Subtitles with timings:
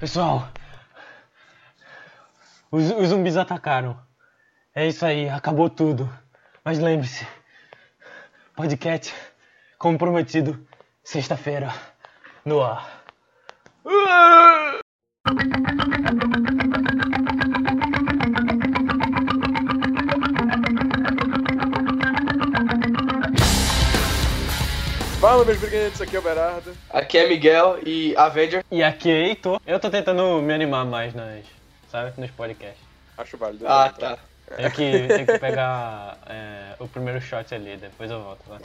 [0.00, 0.48] Pessoal,
[2.70, 4.00] os, os zumbis atacaram.
[4.74, 6.10] É isso aí, acabou tudo.
[6.64, 7.28] Mas lembre-se,
[8.56, 9.14] podcast
[9.76, 10.66] comprometido,
[11.04, 11.74] sexta-feira,
[12.46, 13.02] no ar.
[25.40, 26.76] Fala, meus brinquedos, aqui é o Berardo.
[26.90, 28.62] Aqui é Miguel e Avenger.
[28.70, 29.58] E aqui é Heitor.
[29.66, 31.46] Eu tô tentando me animar mais nas,
[31.90, 32.84] sabe, nos podcasts.
[33.16, 33.66] Acho válido.
[33.66, 34.18] Ah, tá.
[34.54, 38.42] Tem que, tem que pegar é, o primeiro shot ali, depois eu volto.
[38.46, 38.58] Vai.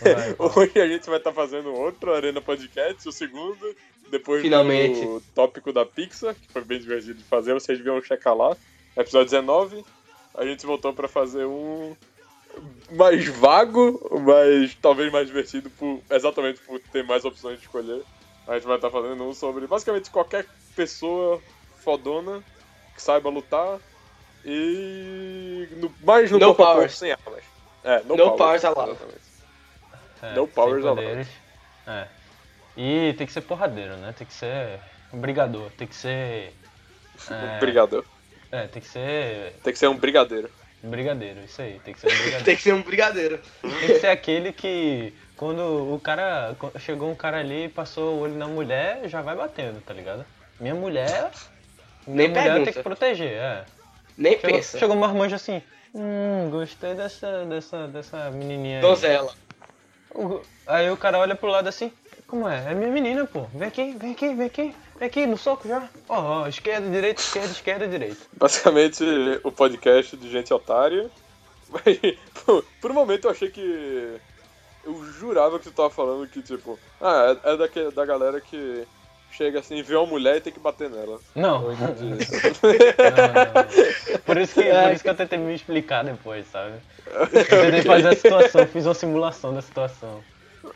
[0.00, 0.36] Vai, vai.
[0.38, 3.76] Hoje a gente vai estar fazendo outro Arena Podcast, o segundo,
[4.10, 5.02] depois Finalmente.
[5.02, 8.56] do tópico da Pixar, que foi bem divertido de fazer, vocês deviam checar lá.
[8.96, 9.84] Episódio 19,
[10.34, 11.94] a gente voltou pra fazer um
[12.92, 18.02] mais vago, mas talvez mais divertido, por, exatamente por ter mais opções de escolher.
[18.46, 21.40] A gente vai estar fazendo um sobre basicamente qualquer pessoa
[21.78, 22.42] fodona
[22.94, 23.78] que saiba lutar
[24.44, 26.98] e no, mais no No corpo a corpo, powers.
[26.98, 27.44] sem armas.
[27.84, 28.90] É, no, No powers allowed.
[28.92, 29.20] exatamente.
[30.22, 31.06] É, No powers sem allowed.
[31.08, 31.28] poderes.
[31.86, 32.08] É.
[32.76, 34.14] E tem que ser porradeiro, né?
[34.16, 34.80] Tem que ser
[35.12, 36.52] um brigador, tem que ser.
[37.30, 38.04] É, Brigador.
[38.50, 40.50] é, tem que ser Tem que ser um brigadeiro.
[40.88, 42.44] Brigadeiro, isso aí, tem que ser um brigadeiro.
[42.44, 43.40] Tem que ser um brigadeiro.
[43.62, 46.54] Tem que ser aquele que quando o cara.
[46.78, 50.24] Chegou um cara ali e passou o olho na mulher, já vai batendo, tá ligado?
[50.58, 51.30] Minha mulher.
[52.06, 52.64] Minha Nem mulher pergunta.
[52.64, 53.64] tem que proteger, é.
[54.16, 54.78] Nem Chegou, pensa.
[54.78, 55.62] chegou uma marmanjo assim.
[55.94, 58.82] Hum, gostei dessa, dessa, dessa menininha aí.
[58.82, 59.32] Donzela.
[60.14, 61.90] O- Aí o cara olha pro lado assim,
[62.30, 62.70] como é?
[62.70, 63.42] É minha menina, pô.
[63.52, 64.74] Vem aqui, vem aqui, vem aqui.
[64.98, 65.88] Vem aqui, no soco já.
[66.08, 68.16] Ó, ó, esquerda, direita, esquerda, esquerda, direita.
[68.36, 69.02] Basicamente,
[69.42, 71.10] o podcast de gente otária.
[71.68, 71.98] Mas,
[72.80, 74.16] por, um momento eu achei que.
[74.84, 78.86] Eu jurava que tu tava falando que, tipo, ah, é, é daque- da galera que
[79.32, 81.18] chega assim, vê uma mulher e tem que bater nela.
[81.34, 82.04] Não, não, entendi.
[82.04, 82.16] não.
[84.24, 86.74] Por isso, que, por isso que eu tentei me explicar depois, sabe?
[87.06, 90.22] Eu tentei fazer a situação, fiz uma simulação da situação.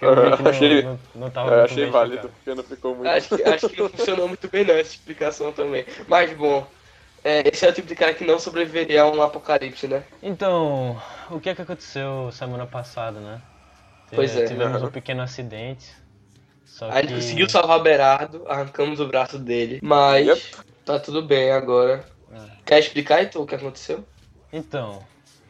[0.01, 3.09] Eu não, Achei- não, não tava É, muito achei válido, porque não ficou muito.
[3.09, 5.85] Acho que, acho que não funcionou muito bem não essa explicação também.
[6.09, 6.67] Mas bom,
[7.23, 10.05] é, esse é o tipo de cara que não sobreviveria a um apocalipse, né?
[10.23, 10.97] Então,
[11.31, 13.41] o que é que aconteceu semana passada, né?
[14.15, 14.45] Pois é.
[14.47, 14.89] Tivemos Aham.
[14.89, 15.93] um pequeno acidente.
[16.65, 17.15] Só A gente que...
[17.15, 20.41] conseguiu salvar Berardo, arrancamos o braço dele, mas Yep.
[20.85, 22.05] tá tudo bem agora.
[22.33, 22.65] É.
[22.65, 24.05] Quer explicar então o que aconteceu?
[24.53, 25.03] Então,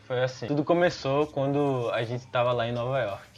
[0.06, 0.46] foi assim.
[0.48, 3.33] Tudo começou quando a gente tava lá em Nova York.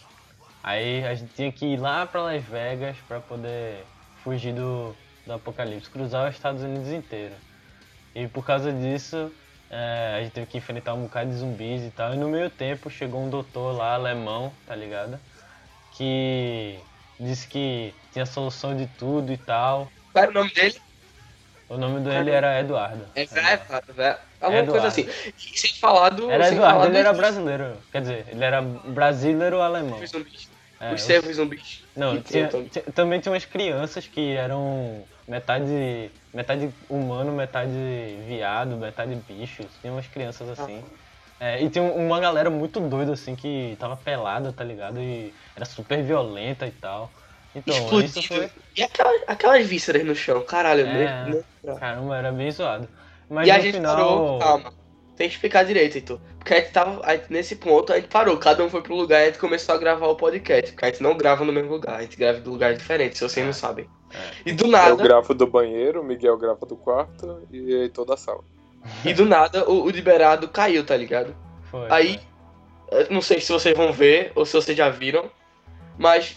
[0.66, 3.84] Aí a gente tinha que ir lá pra Las Vegas pra poder
[4.24, 7.34] fugir do, do apocalipse, cruzar os Estados Unidos inteiro.
[8.12, 9.32] E por causa disso,
[9.70, 12.12] é, a gente teve que enfrentar um bocado de zumbis e tal.
[12.14, 15.20] E no meio tempo chegou um doutor lá, alemão, tá ligado?
[15.92, 16.80] Que
[17.20, 19.88] disse que tinha solução de tudo e tal.
[20.12, 20.80] Qual era o nome dele?
[21.68, 23.06] O nome dele era Eduardo.
[23.14, 23.60] É velho,
[23.94, 24.16] velho.
[24.40, 24.72] Alguma Eduardo.
[24.72, 25.08] coisa assim.
[25.36, 26.28] E sem falar do.
[26.30, 27.76] Era Eduardo, falar ele dos- era brasileiro.
[27.92, 29.98] Quer dizer, ele era brasileiro alemão.
[30.00, 30.55] Os zumbis.
[30.80, 31.84] É, os os- servos zumbis.
[31.96, 37.72] Não, tinha- tinha- também tinha umas crianças que eram metade, metade humano, metade
[38.26, 39.62] viado, metade bicho.
[39.80, 40.84] Tinha umas crianças assim.
[41.40, 45.00] É, e tinha uma galera muito doida assim que tava pelada, tá ligado?
[45.00, 47.12] E era super violenta e tal.
[47.54, 48.50] Então, isso foi.
[48.76, 51.24] E aquelas, aquelas vísceras no chão, caralho, É.
[51.24, 51.44] nem-
[51.78, 52.88] Caramba, era bem zoado.
[53.28, 53.96] Mas E a no gente final.
[53.96, 54.72] parou, calma.
[55.16, 56.20] Tem que explicar direito, Heitor.
[56.38, 57.00] Porque a gente tava.
[57.04, 59.38] a gente- nesse ponto a gente parou, cada um foi pro lugar e a gente
[59.38, 60.72] começou a gravar o podcast.
[60.72, 63.24] Porque a gente não grava no mesmo lugar, a gente grava de lugares diferentes, se
[63.24, 63.88] vocês não sabem.
[64.12, 64.18] É.
[64.50, 68.16] E do Eu nada, gravo do banheiro, o Miguel grava do quarto e toda a
[68.16, 68.44] sala.
[69.04, 71.34] e do nada, o, o liberado caiu, tá ligado?
[71.70, 72.20] Foi, Aí,
[72.90, 75.30] eu não sei se vocês vão ver ou se vocês já viram,
[75.98, 76.36] mas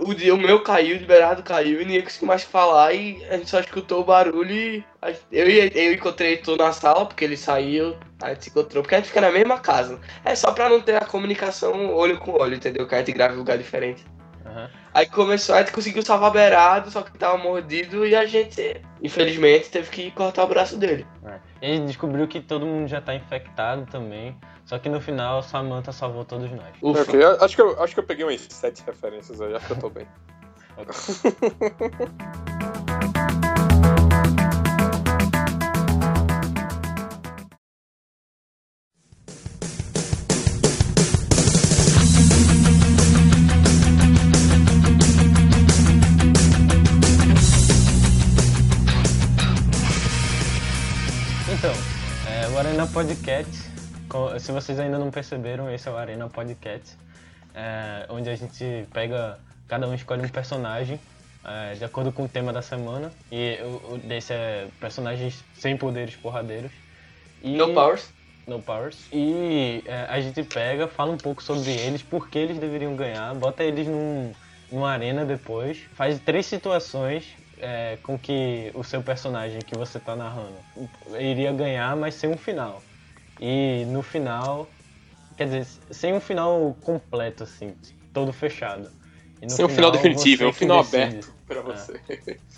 [0.00, 3.36] o, de- o meu caiu, o liberado caiu e ninguém conseguiu mais falar e a
[3.36, 4.84] gente só escutou o barulho e
[5.30, 8.98] eu, eu encontrei tu na sala porque ele saiu, a gente se encontrou, porque a
[8.98, 10.00] gente fica na mesma casa.
[10.24, 12.86] É só pra não ter a comunicação olho com olho, entendeu?
[12.86, 14.04] Que a gente grava em lugar diferente.
[14.44, 14.68] Aham.
[14.94, 19.70] Aí começou, a gente conseguiu salvar Berado, só que tava mordido e a gente, infelizmente,
[19.70, 21.06] teve que cortar o braço dele.
[21.24, 21.38] É.
[21.62, 24.34] E a gente descobriu que todo mundo já tá infectado também.
[24.68, 26.76] Só que no final, Samantha salvou todos nós.
[26.82, 27.00] Ufa.
[27.02, 29.72] Ok, eu- acho, que eu, acho que eu peguei umas sete referências aí, acho que
[29.72, 30.06] eu tô bem.
[51.52, 51.72] Então,
[52.30, 53.50] é, o Arena Podcast,
[54.38, 56.96] se vocês ainda não perceberam, esse é o Arena Podcast,
[57.54, 60.98] é, onde a gente pega, cada um escolhe um personagem
[61.44, 63.12] é, de acordo com o tema da semana.
[63.30, 66.70] E o, desse é personagens sem poderes porradeiros.
[67.42, 68.10] E, No powers.
[68.46, 68.96] No Powers.
[69.12, 73.34] E é, a gente pega, fala um pouco sobre eles, por que eles deveriam ganhar,
[73.34, 74.32] bota eles num,
[74.72, 80.16] numa arena depois, faz três situações é, com que o seu personagem que você tá
[80.16, 80.56] narrando
[81.20, 82.82] iria ganhar, mas sem um final.
[83.40, 84.68] E no final,
[85.36, 87.74] quer dizer, sem um final completo, assim,
[88.12, 88.90] todo fechado.
[89.40, 91.20] E no Sem um final definitivo, é um final decide.
[91.20, 92.00] aberto pra você.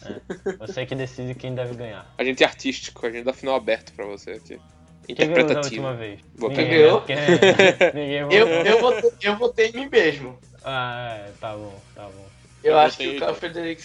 [0.02, 0.20] É,
[0.58, 2.06] você que decide quem deve ganhar.
[2.18, 4.58] A gente é artístico, a gente dá final aberto pra você aqui.
[5.06, 5.82] Quem ganhou da Interpretativo.
[5.82, 6.20] última vez?
[6.36, 6.68] Ninguém,
[7.94, 8.64] Ninguém Eu, votou.
[8.64, 10.38] eu, votei, eu votei em mim mesmo.
[10.62, 12.26] Ah, é, tá bom, tá bom.
[12.62, 13.82] Eu, Eu acho que o Carl Frederick.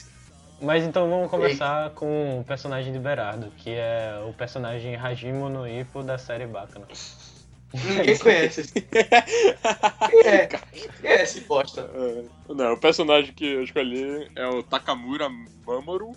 [0.62, 5.68] Mas então vamos começar com o personagem de Berardo, que é o personagem Hajimo no
[5.68, 6.88] Ippo da série Bacana.
[7.74, 8.62] Ninguém conhece.
[8.62, 10.48] esse- Quem é?
[10.48, 11.82] Quem é esse bosta?
[11.82, 16.16] É, Não, o personagem que eu escolhi é o Takamura Mamoru.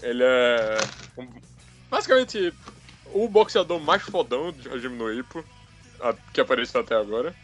[0.00, 0.78] Ele é
[1.16, 1.28] um-
[1.90, 2.52] basicamente
[3.04, 5.44] o boxeador mais fodão de Hajime no Ippo
[6.00, 7.36] a- que apareceu até agora.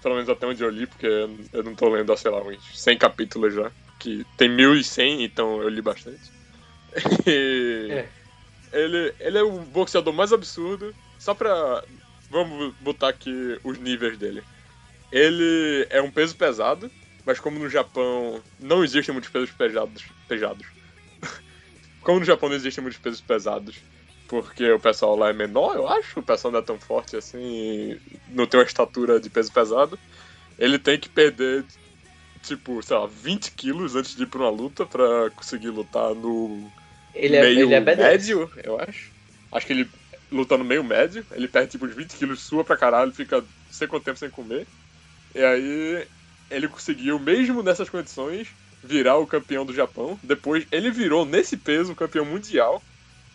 [0.00, 2.80] Pelo menos até onde eu li, porque eu não tô lendo há, sei lá, uns
[2.80, 3.72] 100 capítulos já.
[4.02, 6.20] Que tem 1100, então eu li bastante.
[7.24, 8.06] É.
[8.72, 10.92] ele, ele é o boxeador mais absurdo.
[11.18, 11.84] Só pra.
[12.28, 14.42] Vamos botar aqui os níveis dele.
[15.12, 16.90] Ele é um peso pesado,
[17.24, 20.02] mas como no Japão não existem muitos pesos pesados.
[20.26, 20.66] pesados.
[22.02, 23.76] como no Japão não existem muitos pesos pesados,
[24.26, 28.00] porque o pessoal lá é menor, eu acho, o pessoal não é tão forte assim,
[28.28, 29.98] não tem uma estatura de peso pesado,
[30.58, 31.64] ele tem que perder,
[32.42, 36.70] tipo, sei lá, 20 quilos antes de ir pra uma luta pra conseguir lutar no
[37.14, 39.10] Ele é, meio ele é médio, eu acho.
[39.50, 39.88] Acho que ele
[40.30, 43.46] luta no meio médio, ele perde tipo uns 20 quilos, sua pra caralho, fica não
[43.70, 44.66] sei quanto tempo sem comer.
[45.34, 46.06] E aí
[46.50, 48.48] ele conseguiu, mesmo nessas condições,
[48.82, 50.18] virar o campeão do Japão.
[50.22, 52.82] Depois ele virou nesse peso o campeão mundial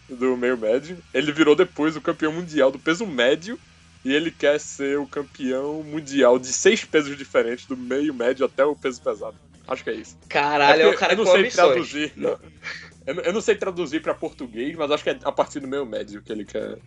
[0.09, 0.97] do meio médio.
[1.13, 3.59] Ele virou depois o campeão mundial do peso médio.
[4.07, 8.63] E ele quer ser o campeão mundial de seis pesos diferentes, do meio médio até
[8.63, 9.35] o peso pesado.
[9.67, 10.17] Acho que é isso.
[10.29, 11.67] Caralho, é um porque cara eu não com sei ambições.
[11.73, 12.13] traduzir.
[12.15, 12.39] Não.
[13.05, 15.67] Eu, não- eu não sei traduzir pra português, mas acho que é a partir do
[15.67, 16.77] meio médio que ele quer.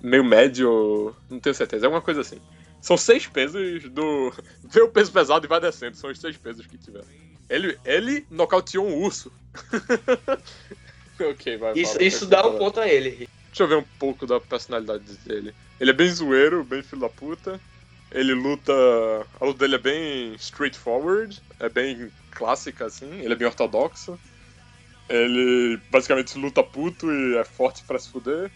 [0.00, 1.14] Meio médio.
[1.28, 2.40] Não tenho certeza, é alguma coisa assim.
[2.80, 4.32] São seis pesos do.
[4.64, 7.04] Vê o peso pesado e vai descendo, são os seis pesos que tiver.
[7.50, 9.30] Ele, ele nocauteou um urso.
[11.20, 11.72] ok, vai.
[11.74, 12.58] Isso, fala, isso dá um fala.
[12.58, 13.28] ponto a ele.
[13.52, 15.54] Deixa eu ver um pouco da personalidade dele.
[15.78, 17.60] Ele é bem zoeiro, bem filho da puta.
[18.10, 18.72] Ele luta.
[19.38, 24.18] A luta dele é bem straightforward, é bem clássica assim, ele é bem ortodoxo.
[25.08, 28.50] Ele basicamente luta puto e é forte pra se fuder.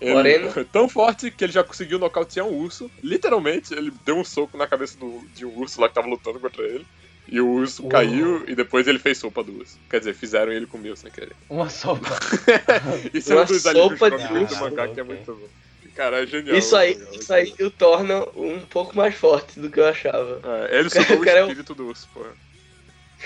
[0.00, 0.48] Ele Moreno.
[0.60, 2.90] é tão forte que ele já conseguiu nocautear um urso.
[3.02, 6.40] Literalmente, ele deu um soco na cabeça do- de um urso lá que tava lutando
[6.40, 6.86] contra ele.
[7.28, 7.90] E o urso Uou.
[7.90, 9.78] caiu e depois ele fez sopa do urso.
[9.88, 11.34] Quer dizer, fizeram ele comeu sem querer.
[11.48, 12.18] Uma sopa.
[13.14, 14.60] Isso é Uma um dos sopa de do urso.
[14.60, 15.46] mangá que é muito bom.
[15.94, 16.56] Cara, é genial.
[16.56, 20.40] Isso aí, é isso aí o torna um pouco mais forte do que eu achava.
[20.70, 22.30] É, ele soltou o Cara, é um- espírito do urso, porra.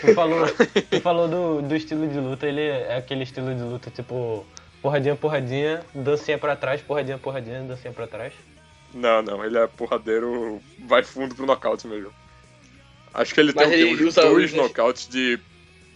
[0.00, 0.46] Tu falou,
[0.91, 4.44] tu falou do, do estilo de luta, ele é aquele estilo de luta tipo
[4.82, 8.32] porradinha, porradinha, dancinha pra trás, porradinha, porradinha, dancinha pra trás.
[8.93, 12.12] Não, não, ele é porradeiro, vai fundo pro nocaute mesmo.
[13.14, 15.38] Acho que ele Mas tem ele uns dois os- nocautes de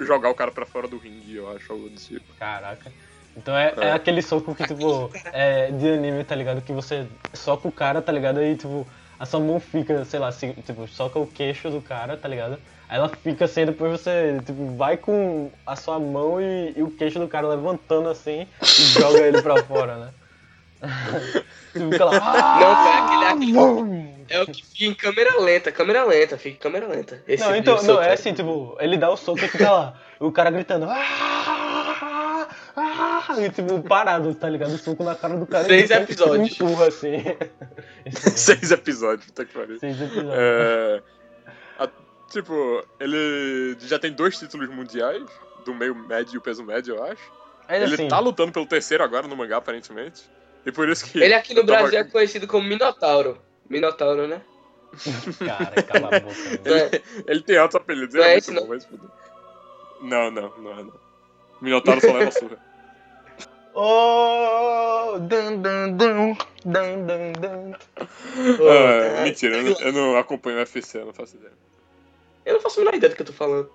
[0.01, 2.33] jogar o cara pra fora do ringue, eu acho, algo do tipo.
[2.39, 2.93] Caraca.
[3.37, 3.93] Então é, é É.
[3.93, 6.61] aquele soco que, tipo, é de anime, tá ligado?
[6.63, 8.39] Que você soca o cara, tá ligado?
[8.39, 8.87] Aí, tipo,
[9.19, 12.59] a sua mão fica, sei lá, se- tipo, soca o queixo do cara, tá ligado?
[12.89, 16.91] Aí ela fica assim, depois você, tipo, vai com a sua mão e, e o
[16.91, 20.11] queixo do cara levantando assim e joga ele pra fora, né?
[21.73, 22.13] tipo, fica lá.
[22.13, 24.18] Não, cara, aquele- aquele- Vum!
[24.29, 27.23] É o que fica em câmera lenta, câmera lenta, fica em câmera lenta.
[27.27, 28.03] Esse Não, então, não, soco.
[28.03, 32.49] é assim, tipo, ele dá o soco e fica lá, o cara gritando, "Ah!
[32.77, 34.73] Ah!" e tipo, parado, tá ligado?
[34.75, 36.53] O soco na cara do cara Seis episódios.
[36.61, 37.23] empurra assim.
[38.37, 39.79] Seis episódios, puta que pariu.
[39.79, 40.33] Seis episódios.
[40.35, 41.03] É,
[41.79, 41.89] a-
[42.31, 45.23] tipo, ele já tem dois títulos mundiais,
[45.65, 47.23] do meio médio e o peso médio, eu acho.
[47.69, 50.23] Mas ele assim, tá lutando pelo terceiro agora no mangá, aparentemente.
[50.65, 51.23] E por isso que.
[51.23, 53.39] Ele aqui no eu tava- Brasil é conhecido como Minotauro.
[53.69, 54.43] Minotauro, né?
[55.45, 56.35] cara, cala a boca.
[56.65, 56.91] Não é?
[57.27, 58.69] Ele tem altos apelidos, ele Não é é muito esse, bom, não?
[58.69, 59.03] mas foda.
[60.01, 60.93] Não, não, não é não.
[61.61, 62.59] Minotauro só leva surra.
[63.81, 67.75] Oh, dun, dun, dun, dun, dun, dun.
[68.61, 69.23] Ô, Ah, tá.
[69.23, 71.53] mentira, eu não, eu não acompanho o UFC, eu não faço ideia.
[72.45, 73.71] Eu não faço a menor ideia do que eu tô falando.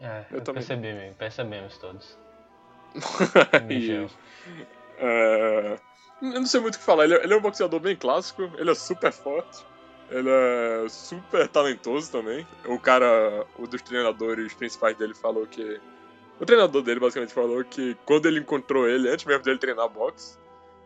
[0.00, 0.64] É, Eu eu também.
[0.64, 2.18] percebi, percebemos todos.
[4.98, 5.78] É,
[6.22, 8.50] eu não sei muito o que falar, ele é, ele é um boxeador bem clássico,
[8.58, 9.64] ele é super forte,
[10.10, 12.46] ele é super talentoso também.
[12.66, 15.80] O cara, um dos treinadores principais dele falou que
[16.40, 20.38] O treinador dele basicamente falou que quando ele encontrou ele, antes mesmo dele treinar boxe,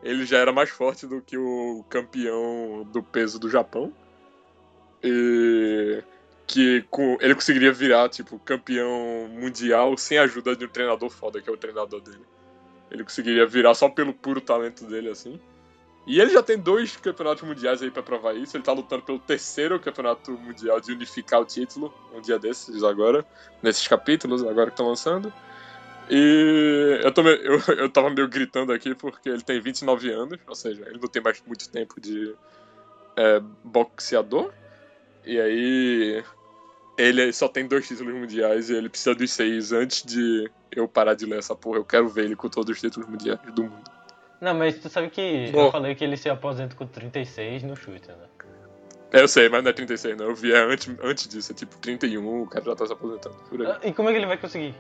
[0.03, 3.93] ele já era mais forte do que o campeão do peso do Japão.
[5.03, 6.03] E
[6.47, 11.41] que com, ele conseguiria virar, tipo, campeão mundial sem a ajuda de um treinador foda,
[11.41, 12.25] que é o treinador dele.
[12.95, 15.41] Ele conseguiria virar só pelo puro talento dele, assim.
[16.07, 18.57] E ele já tem dois campeonatos mundiais aí pra provar isso.
[18.57, 23.27] Ele tá lutando pelo terceiro campeonato mundial de unificar o título, um dia desses agora,
[23.63, 25.33] nesses capítulos agora que estão lançando.
[26.09, 27.37] E eu, meio,
[27.69, 31.09] eu, eu tava meio gritando aqui porque ele tem 29 anos, ou seja, ele não
[31.09, 32.33] tem mais muito tempo de
[33.17, 34.53] é, boxeador.
[35.25, 36.23] E aí
[36.97, 41.15] ele só tem dois títulos mundiais e ele precisa dos seis antes de eu parar
[41.15, 41.79] de ler essa porra.
[41.79, 43.91] Eu quero ver ele com todos os títulos mundiais do mundo.
[44.41, 45.67] Não, mas tu sabe que Bom.
[45.67, 48.15] eu falei que ele se aposenta com 36 no chute, né?
[49.13, 50.27] É, eu sei, mas não é 36 não.
[50.27, 53.37] Eu vi é antes, antes disso, é tipo 31, o cara já tá se aposentando.
[53.49, 53.69] Por aí.
[53.73, 54.75] Ah, E como é que ele vai conseguir?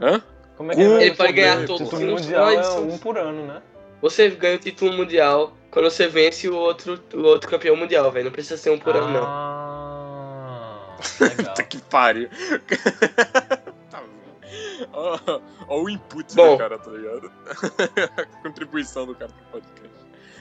[0.00, 0.22] Hã?
[0.56, 1.40] Como é que ele vai Ele pode conseguir?
[1.40, 3.60] ganhar todos os mundial é um por ano, né?
[4.00, 8.26] Você ganha o título mundial quando você vence o outro, o outro campeão mundial, velho.
[8.26, 9.24] Não precisa ser um por ano, não.
[9.24, 10.96] Ah.
[11.18, 12.28] Puta que pariu.
[14.92, 16.52] ó o input Bom.
[16.52, 17.32] do cara, tá ligado?
[18.18, 19.92] A contribuição do cara pro podcast.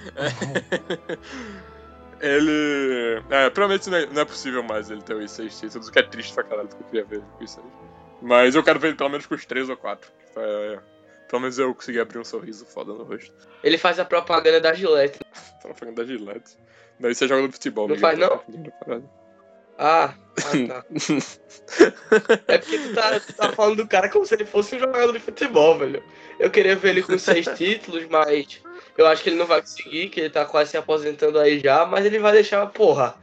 [2.21, 3.23] ele.
[3.29, 5.99] É, provavelmente não é, não é possível mais ele ter os seis títulos, o que
[5.99, 7.65] é triste pra caralho, porque eu queria ver ele com os seis.
[8.21, 10.11] Mas eu quero ver ele pelo menos com os três ou quatro.
[10.35, 10.79] É,
[11.27, 13.33] pelo menos eu consegui abrir um sorriso foda no rosto.
[13.63, 15.19] Ele faz a propaganda da Gillette.
[15.75, 16.57] Falando da Gillette.
[16.99, 18.39] Daí você joga no futebol, Não faz, tá
[18.85, 19.09] não?
[19.83, 20.85] Ah, ah, tá.
[22.47, 25.11] É porque tu tá, tu tá falando do cara como se ele fosse um jogador
[25.11, 26.03] de futebol, velho.
[26.39, 28.61] Eu queria ver ele com seis títulos, mas
[28.95, 31.83] eu acho que ele não vai conseguir, que ele tá quase se aposentando aí já,
[31.83, 33.15] mas ele vai deixar, porra.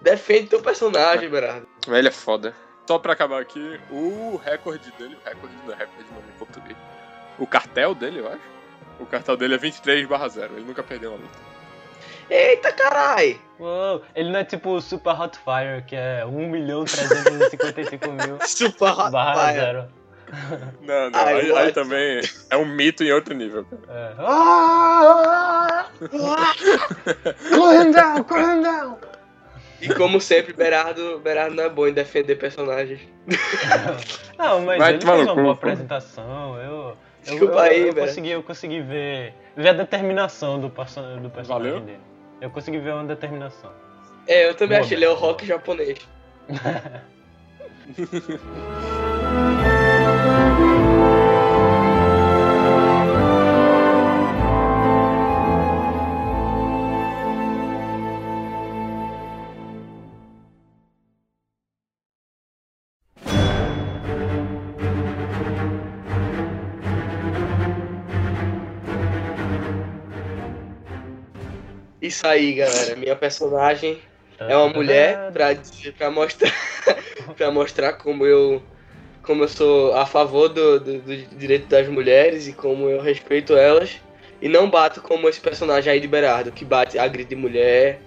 [0.00, 1.68] Defende teu personagem, Berardo.
[1.86, 2.54] Ele é foda.
[2.86, 6.76] Só pra acabar aqui, o recorde dele, o recorde não é recorde não em português.
[7.38, 8.40] O cartel dele, eu acho.
[8.98, 10.54] O cartel dele é 23 0.
[10.56, 11.57] Ele nunca perdeu uma luta.
[12.30, 13.40] Eita carai!
[13.58, 18.38] Uou, ele não é tipo o Super Hot Fire, que é 1 milhão 355 mil
[18.46, 19.60] Super hot barra fire.
[19.60, 19.84] zero.
[20.82, 21.20] Não, não.
[21.20, 22.20] Aí, aí também
[22.50, 23.66] é um mito em outro nível.
[23.88, 24.12] É.
[24.18, 25.86] Ah!
[27.92, 28.98] Down, cool him down!
[29.80, 33.00] E como sempre, Berardo, Berardo não é bom em defender personagens.
[34.36, 36.56] Não, mas Vai ele fez uma boa apresentação.
[36.56, 38.06] Eu, eu, Desculpa eu, aí, eu velho.
[38.06, 41.80] consegui, eu consegui ver, ver a determinação do, do personagem Valeu?
[41.80, 41.98] dele.
[42.40, 43.70] Eu consegui ver uma determinação.
[44.26, 45.98] É, eu também Boa, achei ele é o rock japonês.
[72.18, 72.96] Isso aí, galera.
[72.96, 73.96] Minha personagem
[74.40, 76.52] é uma mulher pra, dizer- pra mostrar
[77.36, 78.60] para mostrar como eu
[79.22, 83.56] como eu sou a favor do, do, do direito das mulheres e como eu respeito
[83.56, 84.00] elas
[84.42, 88.00] e não bato como esse personagem aí de Berardo que bate agride mulher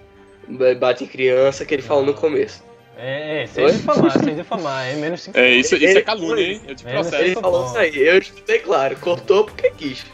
[0.78, 2.62] bate em criança que ele falou no começo
[2.98, 3.72] É, é, sem Oi?
[3.72, 4.88] difamar, sem difamar.
[4.88, 6.60] É menos 5 É, isso, isso é calúnia, hein?
[6.68, 7.22] Eu te Menos processo.
[7.24, 10.04] ele falou isso aí eu escutei claro cortou porque quis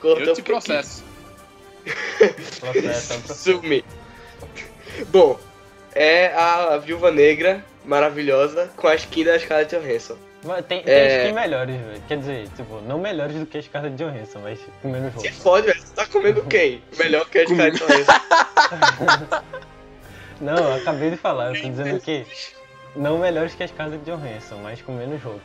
[0.00, 0.42] cortou Eu te processo.
[0.42, 1.09] quis processo.
[3.34, 3.84] Sumi
[5.08, 5.38] bom
[5.94, 10.16] é a Viúva Negra maravilhosa com a skin da Scarlett Johansson
[10.68, 11.22] tem, tem É.
[11.24, 12.02] skin melhores, velho.
[12.08, 15.30] Quer dizer, tipo, não melhores do que a Scarlett Johansson, mas com menos roupa.
[15.32, 15.78] fode, velho.
[15.82, 16.82] Você tá comendo quem?
[16.98, 18.12] Melhor que a Scarlett Johansson.
[20.40, 22.24] Não, eu acabei de falar, eu tô dizendo que
[22.96, 25.40] não melhores que a Scarlett Johansson, mas com menos roupa.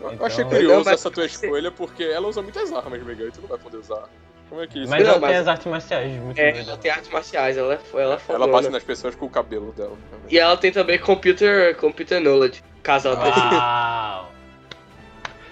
[0.00, 3.28] Eu Então- achei curioso Não, mas- essa tua escolha, porque ela usa muitas armas, Miguel,
[3.28, 4.08] e tu não vai poder usar.
[4.48, 4.90] Como é que isso?
[4.90, 7.74] Mas Não, ela mas- tem as artes marciais muito É, ela tem artes marciais, ela
[7.74, 9.96] é, ela é Ela bate nas pessoas com o cabelo dela.
[10.30, 13.54] E ela tem também computer, computer knowledge, caso ela precise.
[13.54, 14.32] Uau!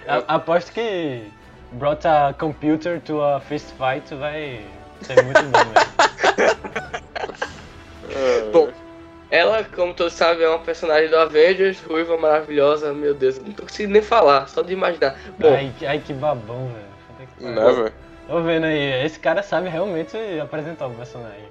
[0.07, 1.23] A- Aposto que
[1.73, 4.61] brought a computer to a fist fight vai
[5.01, 6.55] ser muito bom mesmo.
[8.09, 8.69] É, Bom,
[9.31, 13.63] Ela, como todos sabem, é uma personagem do Avengers, ruiva, maravilhosa, meu Deus, não tô
[13.63, 15.17] conseguindo nem falar, só de imaginar.
[15.39, 16.85] Bom, Ai, que- ai, que babão, velho.
[17.41, 17.51] Pariu.
[17.55, 17.93] Né, velho?
[18.27, 21.45] Tô vendo aí, esse cara sabe realmente apresentar o personagem.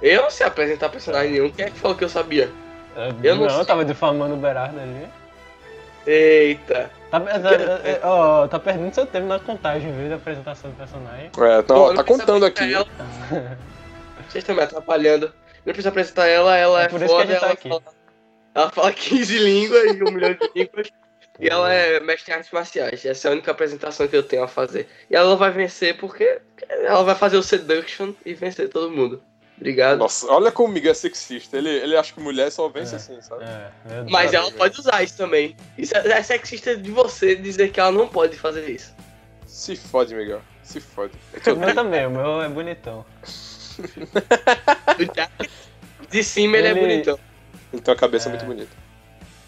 [0.00, 2.50] eu não sei apresentar personagem nenhum, quem é que falou que eu sabia?
[2.96, 3.64] Eu, Eu não não, sei.
[3.66, 5.06] tava difamando o Berardo ali.
[6.06, 6.90] Eita.
[7.10, 7.28] Tá, tá,
[8.02, 11.26] ó, tá perdendo seu tempo na contagem, viu, da apresentação do personagem.
[11.26, 12.72] É, tá, eu tá preciso contando aqui.
[14.28, 15.26] Vocês estão me atrapalhando.
[15.64, 17.54] Não precisa apresentar ela, ela É é, por isso que a foda, gente tá ela,
[17.54, 17.68] aqui.
[17.68, 17.82] fala,
[18.54, 20.88] ela fala 15 línguas e um milhão de línguas.
[21.40, 23.04] E ela é mestre em artes marciais.
[23.04, 24.88] Essa é a única apresentação que eu tenho a fazer.
[25.10, 29.22] E ela vai vencer porque ela vai fazer o seduction e vencer todo mundo.
[29.56, 29.98] Obrigado.
[29.98, 31.56] Nossa, olha como o Miguel é sexista.
[31.56, 32.96] Ele, ele acha que mulher só vence É.
[32.96, 33.44] assim, sabe?
[33.44, 34.10] É, Deus.
[34.10, 35.56] Mas ela pode usar isso também.
[35.78, 38.94] Isso é é sexista de você dizer que ela não pode fazer isso.
[39.46, 40.42] Se fode, Miguel.
[40.62, 41.14] Se fode.
[41.46, 43.04] O meu também, o meu é bonitão.
[46.10, 47.18] De cima ele, Ele- é bonitão.
[47.72, 48.30] Ele tem uma cabeça É.
[48.30, 48.83] muito bonita.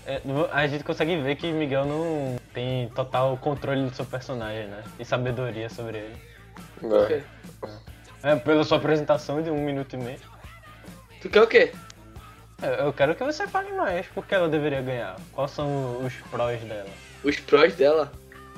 [0.06, 0.20] É,
[0.52, 4.82] a gente consegue ver que Miguel não tem total controle do seu personagem, né?
[5.00, 6.16] E sabedoria sobre ele.
[6.80, 7.06] Por É.
[7.06, 7.22] quê?
[8.22, 10.18] É, pela sua apresentação de um minuto e meio.
[11.20, 11.72] Tu quer o quê?
[12.62, 15.16] É, Eu quero que você fale mais, porque ela deveria ganhar.
[15.32, 16.88] Quais são os prós dela?
[17.25, 18.12] Os prós dela?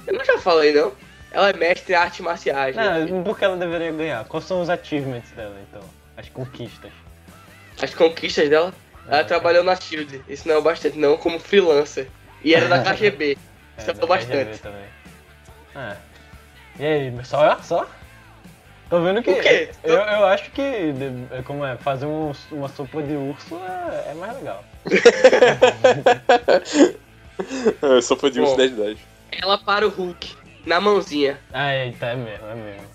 [0.07, 0.93] Eu não já falei, não.
[1.31, 2.77] Ela é mestre em artes marciais.
[2.77, 3.07] né?
[3.11, 4.25] Não, por que ela deveria ganhar?
[4.27, 5.83] Quais são os achievements dela, então?
[6.17, 6.93] As conquistas.
[7.83, 8.73] As conquistas dela.
[9.09, 10.23] Ela É, trabalhou na Shield.
[10.29, 12.07] Isso não é o bastante, não, como freelancer.
[12.45, 13.39] E era da KGB.
[13.77, 14.59] É, Isso é da bastante.
[14.59, 14.85] KGB também.
[15.75, 15.97] É.
[16.79, 17.59] E aí, só?
[17.63, 17.87] Só?
[18.91, 19.31] Tô vendo que.
[19.31, 19.71] O quê?
[19.85, 20.61] Eu, eu acho que.
[20.63, 21.77] é Como é?
[21.77, 24.65] Fazer um- uma sopa de urso é, é mais legal.
[27.83, 28.57] É, sopa de uns Bom.
[28.57, 28.99] 10 10.
[29.31, 30.35] Ela para o Hulk.
[30.67, 31.39] Na mãozinha.
[31.53, 32.87] Ah, eita, é mesmo, é mesmo.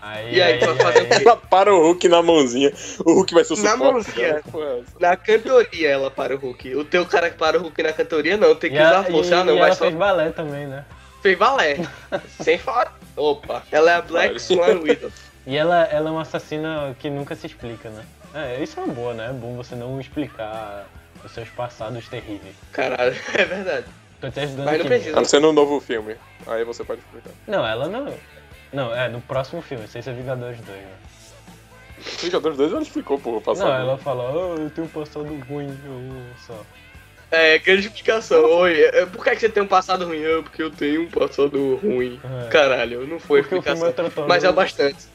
[0.00, 1.14] Aí, E aí, tu vai fazer o quê?
[1.26, 2.72] Ela para o Hulk na mãozinha.
[3.04, 4.26] O Hulk vai ser o Na mãozinha.
[4.26, 4.84] é essa.
[5.00, 6.74] Na cantoria ela para o Hulk.
[6.76, 9.04] O teu cara que para o Hulk na cantoria não, tem que E usar ela,
[9.04, 9.34] força.
[9.34, 9.84] e, Ah, não, e vai ela só.
[9.86, 10.84] fez balé também, né?
[11.22, 11.78] Fez balé.
[12.40, 12.92] Sem fora.
[13.16, 13.62] Opa.
[13.72, 14.38] Ela é a Black.
[14.40, 15.10] Swan Widow.
[15.46, 18.04] E ela, ela é uma assassina que nunca se explica, né?
[18.34, 19.30] É, isso é uma boa, né?
[19.30, 20.86] É bom você não explicar
[21.24, 22.54] os seus passados terríveis.
[22.72, 23.86] Caralho, é verdade.
[24.20, 25.16] Tô te ajudando Mas não aqui, precisa.
[25.16, 26.16] A não ser no novo filme.
[26.46, 27.30] Aí você pode explicar.
[27.46, 28.12] Não, ela não.
[28.72, 30.92] Não, é no próximo filme, sei se é Vingadores 2, né?
[32.20, 33.66] Vingadores 2 ela explicou, pô, passado.
[33.68, 36.62] Não, ela fala, oh, eu tenho um passado ruim, eu só.
[37.30, 38.42] É, grande explicação.
[38.44, 40.18] Oi, é, por que, que você tem um passado ruim?
[40.18, 42.18] Eu, porque eu tenho um passado ruim.
[42.46, 42.48] É.
[42.48, 43.88] Caralho, não foi Porque explicação.
[43.88, 44.28] é tratado.
[44.28, 45.06] Mas é bastante.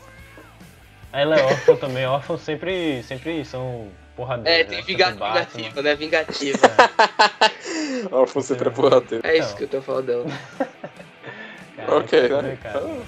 [1.11, 4.59] Ela é órfã também, órfãos sempre, sempre são porradeiros.
[4.59, 4.75] É, né?
[4.77, 5.33] tem vinga- Batman.
[5.33, 5.95] vingativa, né?
[5.95, 6.67] Vingativa.
[8.11, 9.21] Ela foi sempre a porra dele.
[9.23, 10.25] É isso que eu tô falando.
[11.75, 12.29] Caraca, Ok, né?
[12.29, 13.05] complicado.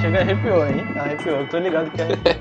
[0.00, 0.84] Chega arrepiou, hein?
[0.98, 2.34] Arrepiou, eu tô ligado que arrepiou.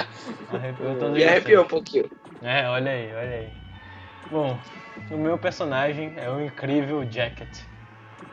[0.52, 2.10] Arrepiou todo Me arrepiou um pouquinho.
[2.42, 3.48] É, olha aí, olha aí.
[4.30, 4.58] Bom,
[5.10, 7.69] o meu personagem é o incrível Jacket.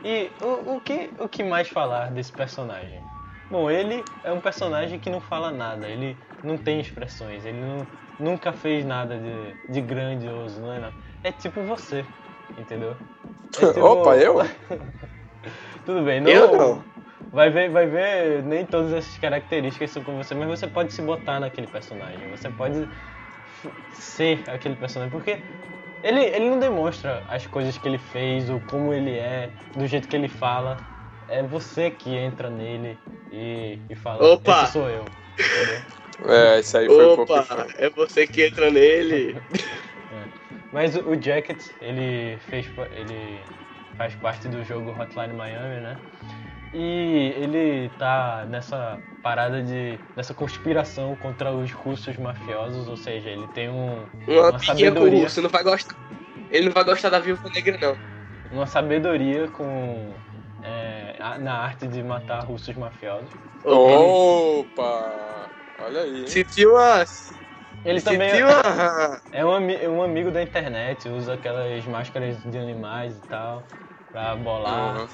[0.04, 3.00] E o, o, que, o que mais falar desse personagem?
[3.50, 7.86] Bom, ele é um personagem que não fala nada, ele não tem expressões, ele não,
[8.18, 10.94] nunca fez nada de, de grandioso, não é nada.
[11.24, 12.04] É tipo você,
[12.56, 12.92] entendeu?
[13.60, 14.36] É tipo- Opa, eu?
[15.84, 16.30] Tudo bem, não.
[16.30, 16.84] Eu não.
[17.30, 21.02] Vai ver, vai ver, nem todas essas características são com você, mas você pode se
[21.02, 22.88] botar naquele personagem, você pode
[23.90, 25.38] ser aquele personagem, porque
[26.02, 30.08] ele, ele não demonstra as coisas que ele fez ou como ele é, do jeito
[30.08, 30.76] que ele fala.
[31.26, 32.98] É você que entra nele
[33.30, 34.62] e, e fala, Opa!
[34.62, 35.04] esse sou eu.
[35.38, 35.98] Entendeu?
[36.20, 37.32] É, isso aí foi um pouco.
[37.32, 39.36] Opa, é você que entra nele.
[40.72, 43.40] Mas o, o Jacket, ele fez ele
[43.96, 45.96] faz parte do jogo Hotline Miami, né?
[46.72, 53.46] E ele tá nessa parada de nessa conspiração contra os russos mafiosos, ou seja, ele
[53.48, 55.96] tem um, Uma uma piquinha com o sabedoria, russo, não vai gostar.
[56.50, 57.96] Ele não vai gostar da viúva negra, não.
[58.50, 60.14] uma sabedoria com
[60.62, 63.30] é, na arte de matar russos mafiosos.
[63.64, 65.50] Opa!
[65.80, 66.28] Olha aí.
[66.28, 67.04] Sentiu uma.
[67.84, 72.58] Ele também sentiu é, é um, é um amigo da internet, usa aquelas máscaras de
[72.58, 73.66] animais e tal
[74.10, 74.96] pra bolar.
[74.96, 75.06] Uhum.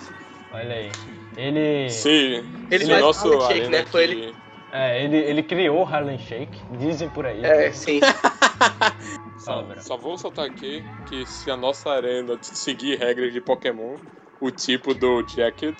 [0.54, 0.90] Olha aí.
[1.36, 3.86] Ele Se, Ele faz nosso Harlem Shake, né?
[3.86, 4.36] Foi aqui-
[4.72, 7.44] É, ele, ele criou o Harlem Shake, dizem por aí.
[7.44, 8.00] É, sim.
[9.36, 13.94] Só, só vou soltar aqui que se a nossa arena seguir regras de Pokémon,
[14.40, 15.76] o tipo do Jacket,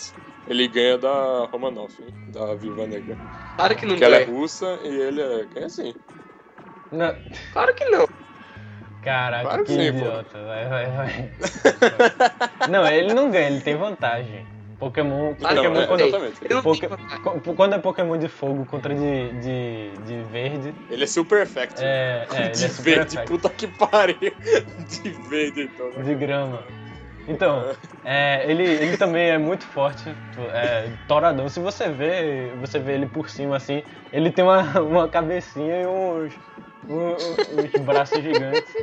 [0.47, 2.13] ele ganha da Romanoff, hein?
[2.29, 3.17] da Viva Negra.
[3.57, 4.37] Claro que não Porque ela é ganha.
[4.39, 5.47] russa e ele é.
[5.47, 5.95] Ganha sim.
[6.93, 7.15] Não,
[7.55, 8.07] Claro que não.
[9.01, 10.45] caraca, Claro que que sim, idiota.
[10.45, 11.31] Vai, vai, vai.
[12.71, 14.47] não, ele não ganha, ele tem vantagem.
[14.85, 15.35] Pokémon.
[15.35, 16.39] Claro Pokémon Não, é, quando, exatamente.
[16.45, 16.89] Ele não Poké-
[17.57, 21.87] quando é Pokémon de fogo contra de, de, de verde, Ele é super effective.
[21.87, 23.27] é, é, ele é de super verde, effective.
[23.27, 24.17] puta que pariu.
[25.03, 25.91] De verde, então.
[25.93, 26.03] né?
[26.03, 26.67] de grama.
[27.27, 30.15] Então, é, ele, ele também é muito forte,
[30.53, 31.49] é, toradão.
[31.49, 35.87] Se você vê, você vê ele por cima assim, ele tem uma, uma cabecinha e
[35.87, 36.35] uns,
[36.87, 37.17] o-
[37.77, 38.75] os braços gigantes.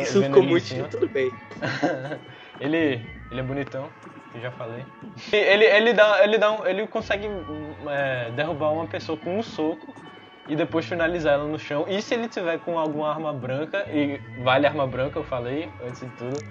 [0.00, 0.88] Isso ficou muito.
[0.88, 1.30] Tudo bem.
[2.58, 3.92] ele, ele é bonitão,
[4.34, 4.84] eu já falei.
[5.32, 7.28] Ele, ele, dá, ele, dá um, ele consegue
[7.90, 9.94] é, derrubar uma pessoa com um soco
[10.48, 11.84] e depois finalizar ela no chão.
[11.88, 16.00] E se ele tiver com alguma arma branca, e vale arma branca, eu falei antes
[16.00, 16.42] de tudo,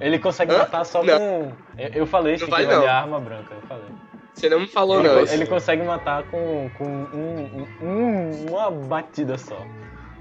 [0.00, 0.58] ele consegue Hã?
[0.58, 1.18] matar só Não.
[1.18, 1.52] com.
[1.78, 3.90] Eu, eu falei Não sim, que vale arma branca, eu falei.
[4.34, 5.22] Você não me falou, Ele, não.
[5.22, 5.34] isso.
[5.34, 9.66] ele consegue matar com, com um- um- uma batida só.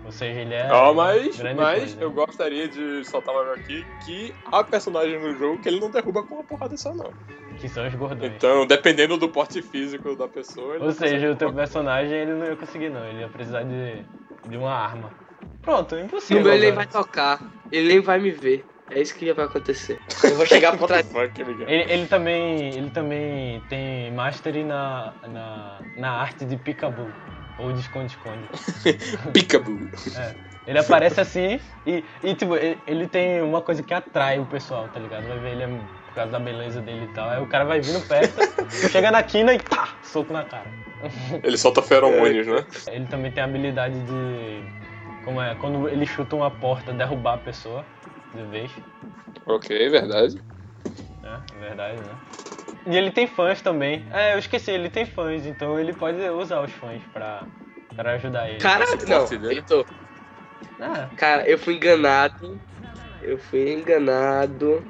[0.05, 0.71] Ou seja, ele é.
[0.71, 1.97] Ó, mas, mas coisa.
[1.99, 6.21] eu gostaria de soltar logo aqui que há personagens no jogo que ele não derruba
[6.23, 7.11] com uma porrada só, não.
[7.59, 8.33] Que são os gordões.
[8.35, 10.75] Então, dependendo do porte físico da pessoa.
[10.75, 14.03] Ou não seja, o teu personagem ele não ia conseguir não, ele ia precisar de,
[14.47, 15.09] de uma arma.
[15.61, 16.43] Pronto, No impossível.
[16.43, 17.41] meu ele vai tocar.
[17.71, 18.65] Ele nem vai me ver.
[18.91, 19.99] É isso que vai acontecer.
[20.23, 21.07] Eu vou chegar por trás.
[21.67, 27.09] Ele, ele também, ele também tem mastery na, na, na arte de peekaboo,
[27.57, 28.47] ou de esconde-esconde.
[29.33, 29.89] Peekaboo.
[30.67, 34.87] Ele aparece assim e, e tipo, ele, ele tem uma coisa que atrai o pessoal,
[34.89, 35.27] tá ligado?
[35.27, 35.67] Vai ver ele é
[36.07, 37.29] por causa da beleza dele e tal.
[37.29, 38.41] Aí o cara vai vindo perto,
[38.89, 40.71] chega na quina e pá, soco na cara.
[41.43, 42.65] Ele solta feromônios, né?
[42.87, 44.63] Ele também tem a habilidade de.
[45.23, 45.53] Como é?
[45.55, 47.85] Quando ele chuta uma porta, derrubar a pessoa
[48.33, 48.71] de vez.
[49.45, 50.39] Ok, verdade.
[51.23, 52.34] É verdade, né?
[52.85, 54.05] E ele tem fãs também.
[54.11, 57.47] É, eu esqueci, ele tem fãs, então ele pode usar os fãs pra,
[57.95, 58.59] pra ajudar ele.
[58.59, 59.25] Caralho, não.
[59.27, 59.55] Dele.
[59.55, 59.85] Heitor,
[60.79, 62.61] Ah, Cara, eu fui enganado.
[63.21, 64.83] Eu fui enganado.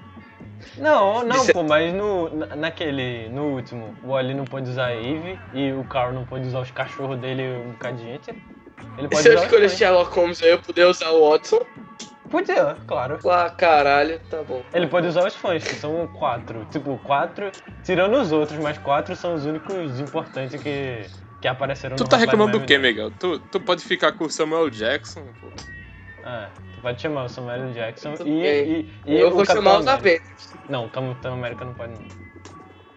[0.78, 4.88] não, não, é- pô, mas no, na- naquele, no último, o Ali não pode usar
[4.88, 8.30] a Eve e o Carl não pode usar os cachorros dele um bocado de gente.
[8.98, 9.70] Ele pode Se eu escolher.
[9.70, 11.66] Sherlock Holmes, eu ia poder usar o Watson.
[12.36, 13.18] Podia, claro.
[13.30, 14.62] Ah, caralho, tá bom.
[14.74, 16.66] Ele pode usar os fãs, que são quatro.
[16.66, 17.50] Tipo, quatro,
[17.82, 21.06] tirando os outros, mas quatro são os únicos importantes que,
[21.40, 22.82] que apareceram Tu no tá reclamando do 2.
[22.82, 23.10] Miguel?
[23.12, 25.48] Tu, tu pode ficar com o Samuel Jackson, pô.
[26.28, 29.80] É, tu pode chamar o Samuel Jackson e, e, e eu o vou Capitão chamar
[29.80, 30.26] os América.
[30.26, 30.54] Avengers.
[30.68, 32.25] Não, o Capitão América não pode não.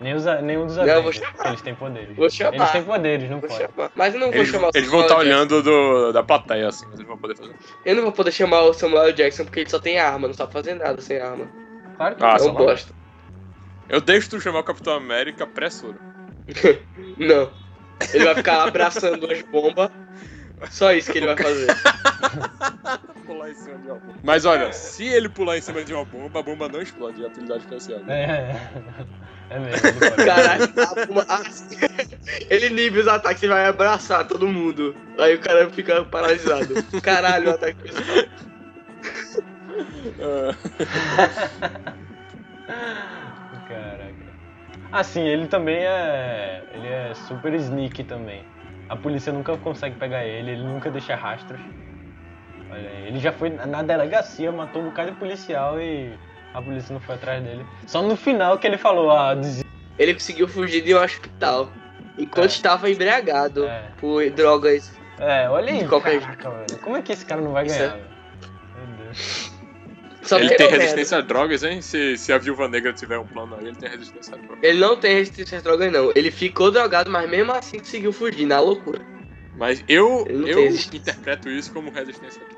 [0.01, 2.17] Nem os, nenhum dos vou porque eles têm poderes.
[2.17, 2.55] Vou chamar.
[2.55, 3.61] Eles têm poderes, não Vou pode.
[3.63, 3.91] chamar.
[3.97, 5.29] Mas eu não vou Eles, chamar o eles vão estar Jackson.
[5.29, 7.55] olhando do, da plateia, assim, mas eles vão poder fazer.
[7.85, 10.53] Eu não vou poder chamar o Samuel Jackson porque ele só tem arma, não sabe
[10.53, 11.49] fazer nada sem arma.
[11.97, 12.55] Claro que Ah, não.
[12.55, 12.95] bosta.
[13.89, 15.99] Eu deixo tu chamar o Capitão América pré-soro.
[17.19, 17.51] Não.
[18.15, 19.91] Ele vai ficar abraçando as bombas.
[20.71, 21.67] Só isso que ele vai fazer.
[23.29, 24.15] Pular em cima de uma bomba.
[24.23, 27.27] Mas olha, se ele pular em cima de uma bomba, a bomba não explode, é
[27.27, 28.01] a habilidade especial.
[28.09, 28.57] É, é,
[29.51, 30.01] é mesmo.
[30.25, 30.65] Caralho,
[31.29, 31.43] ah,
[32.49, 34.97] ele inibe os ataques, ele vai abraçar todo mundo.
[35.19, 36.75] Aí o cara fica paralisado.
[37.03, 38.25] Caralho, o ataque pessoal.
[42.71, 44.15] Ah, Caraca.
[44.93, 46.63] Assim, ele também é.
[46.75, 48.45] Ele é super sneaky também.
[48.89, 51.61] A polícia nunca consegue pegar ele, ele nunca deixa rastros.
[52.71, 56.13] Olha aí, ele já foi na delegacia, matou um bocado de policial e
[56.53, 57.65] a polícia não foi atrás dele.
[57.87, 59.35] Só no final que ele falou, ah,
[59.99, 61.71] Ele conseguiu fugir de um hospital.
[62.19, 62.55] Enquanto É.
[62.55, 63.91] estava embriagado É.
[63.99, 64.93] por drogas.
[65.19, 66.83] É, olha aí, qualquer caraca, velho.
[66.83, 68.87] Como é que esse cara não vai Isso ganhar, é-?
[68.87, 69.53] Meu Deus.
[70.23, 71.81] Só ele tem resistência a drogas, hein?
[71.81, 74.59] Se, se a viúva negra tiver um plano aí, ele tem resistência a drogas.
[74.63, 76.13] Ele não tem resistência às drogas, não.
[76.15, 79.01] Ele ficou drogado, mas mesmo assim conseguiu fugir, na loucura.
[79.57, 82.58] Mas eu, eu interpreto isso como resistência a drogas.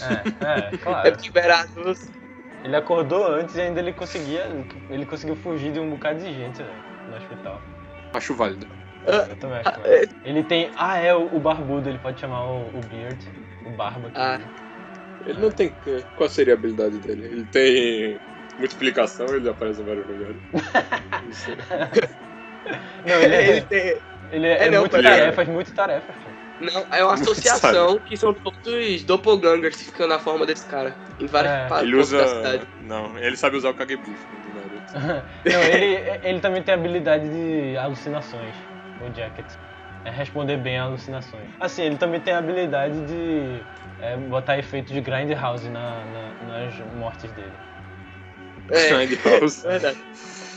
[0.00, 1.16] É, é, É claro.
[1.22, 1.94] liberado.
[2.64, 4.46] Ele acordou antes e ainda ele conseguia.
[4.88, 7.60] Ele conseguiu fugir de um bocado de gente, velho, no hospital.
[8.14, 8.66] Acho válido.
[9.04, 9.68] Eu também acho.
[9.68, 10.70] Ah, é- Ele tem.
[10.76, 13.18] Ah, é, o, o barbudo, ele pode chamar o, o Beard,
[13.64, 14.12] o Barba.
[14.14, 14.38] Ah.
[15.24, 15.74] Ele não tem.
[16.14, 17.24] Qual seria a habilidade dele?
[17.24, 18.20] Ele tem
[18.58, 20.36] multiplicação, ele aparece em vários lugares.
[21.28, 21.50] Isso.
[23.04, 24.00] Não, ele é, Ele tem.
[24.30, 26.16] ele é, é, é não, muito pode- tarefas, muito tarefas.
[26.60, 30.96] Não, é uma associação que são todos doppelgangers que ficam na forma desse cara.
[31.18, 31.68] Em várias É.
[31.68, 32.18] partes Ele usa.
[32.18, 32.66] da cidade.
[32.80, 34.92] Não, ele sabe usar o Kagebushi do Naruto.
[35.44, 38.54] Não, ele, ele também tem habilidade de alucinações,
[39.00, 39.46] o Jacket.
[40.04, 41.48] É responder bem a alucinações.
[41.60, 43.62] Assim, ele também tem a habilidade de
[44.00, 47.52] é, botar efeito de Grindhouse na, na, nas mortes dele.
[48.70, 49.62] É, Grindhouse.
[49.66, 49.98] verdade.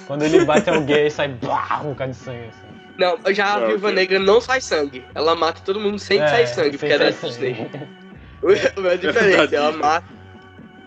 [0.08, 2.65] Quando ele bate alguém, sai blá, um bocado de sangue assim.
[2.98, 3.92] Não, já a Viúva.
[3.92, 5.06] Negra não sai sangue.
[5.14, 7.70] Ela mata todo mundo sem É, sair sangue, porque é da Disney.
[8.92, 10.08] é diferente, ela mata,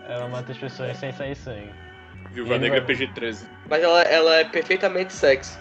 [0.07, 1.69] Ela mata as pessoas sem sair sangue.
[2.31, 3.45] Viúva Negra vai- PG-13.
[3.69, 5.57] mas ela, ela é perfeitamente sexy.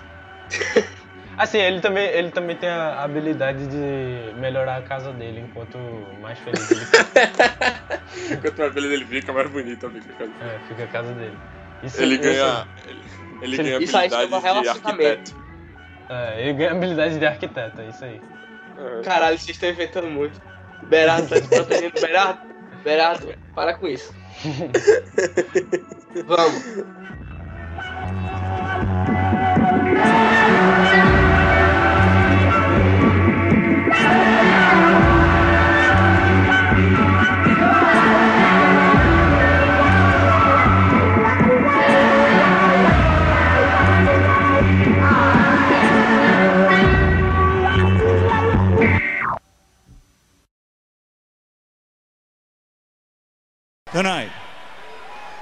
[1.37, 5.79] Assim, ele também, ele também tem a habilidade de melhorar a casa dele enquanto
[6.21, 7.05] mais feliz ele fica.
[8.43, 10.13] Quanto mais beleza ele fica, mais bonita fica.
[10.13, 10.33] a casa.
[10.41, 11.39] É, fica a casa dele.
[11.85, 12.67] Isso- Ele isso- ganha.
[12.89, 13.01] Ele,
[13.43, 14.91] ele ele- ganha Isso habilidade chama de relacionamento.
[14.91, 15.48] arquiteto.
[16.09, 18.21] É, ele ganha habilidade de arquiteto, é isso aí.
[18.79, 19.03] É.
[19.03, 20.41] Caralho, vocês estão inventando muito.
[20.85, 22.01] Berardo tá te protegendo.
[22.01, 22.41] Berardo,
[22.83, 24.15] Berardo, para com isso.
[26.27, 26.65] Vamos.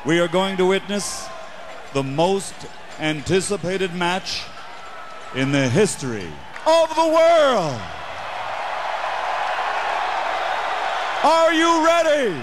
[0.07, 1.27] We are going to witness
[1.93, 2.55] the most
[3.01, 4.45] anticipated match
[5.35, 6.31] in the history
[6.65, 7.81] of the world.
[11.25, 12.41] Are you ready?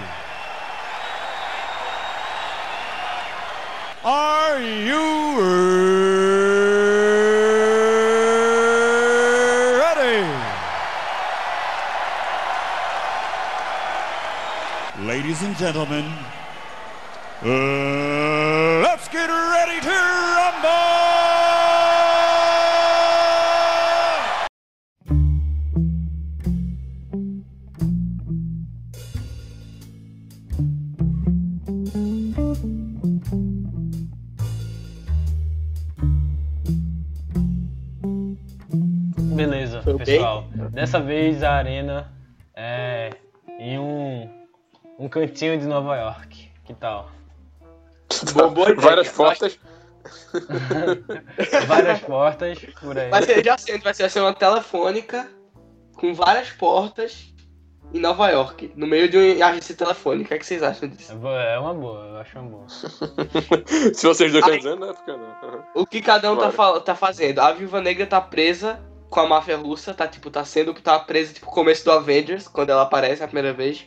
[4.04, 5.40] Are you
[9.80, 10.22] ready?
[15.06, 16.12] Ladies and gentlemen,
[17.44, 21.04] let's get ready to rumble!
[39.36, 40.04] Beleza, Foi bem?
[40.04, 40.44] pessoal.
[40.70, 42.12] Dessa vez a arena
[42.54, 43.10] é
[43.58, 44.28] em um,
[44.98, 46.48] um cantinho de Nova York.
[46.64, 47.10] Que tal?
[48.32, 48.88] Boa, boa ideia.
[48.88, 49.58] Várias portas.
[51.66, 53.08] Várias portas por aí.
[53.08, 55.28] Vai ser, já sei, vai ser, uma telefônica
[55.96, 57.32] com várias portas
[57.92, 60.26] em Nova York, no meio de uma agência telefônica.
[60.26, 61.12] O que, é vocês acham disso?
[61.12, 62.66] É É uma boa, eu acho uma boa.
[63.94, 64.92] Se vocês dois estão dizendo, né?
[64.92, 65.64] Porque não.
[65.74, 67.38] O que cada um tá, tá fazendo?
[67.38, 71.34] A Viúva Negra tá presa com a máfia russa, tá tipo, tá sendo tá presa
[71.34, 73.86] tipo começo do Avengers, quando ela aparece a primeira vez.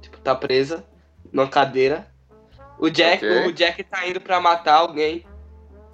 [0.00, 0.84] Tipo, tá presa
[1.32, 2.06] numa cadeira.
[2.78, 3.46] O Jack, Ok.
[3.46, 5.24] o Jack tá indo pra matar alguém.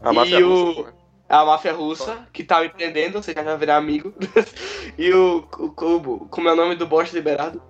[0.02, 1.04] A E máfia o- russa, pô.
[1.28, 4.12] A máfia russa, que tá me prendendo, você já vai virar amigo.
[4.98, 7.62] e o, o, o- Como é o nome do bosta liberado?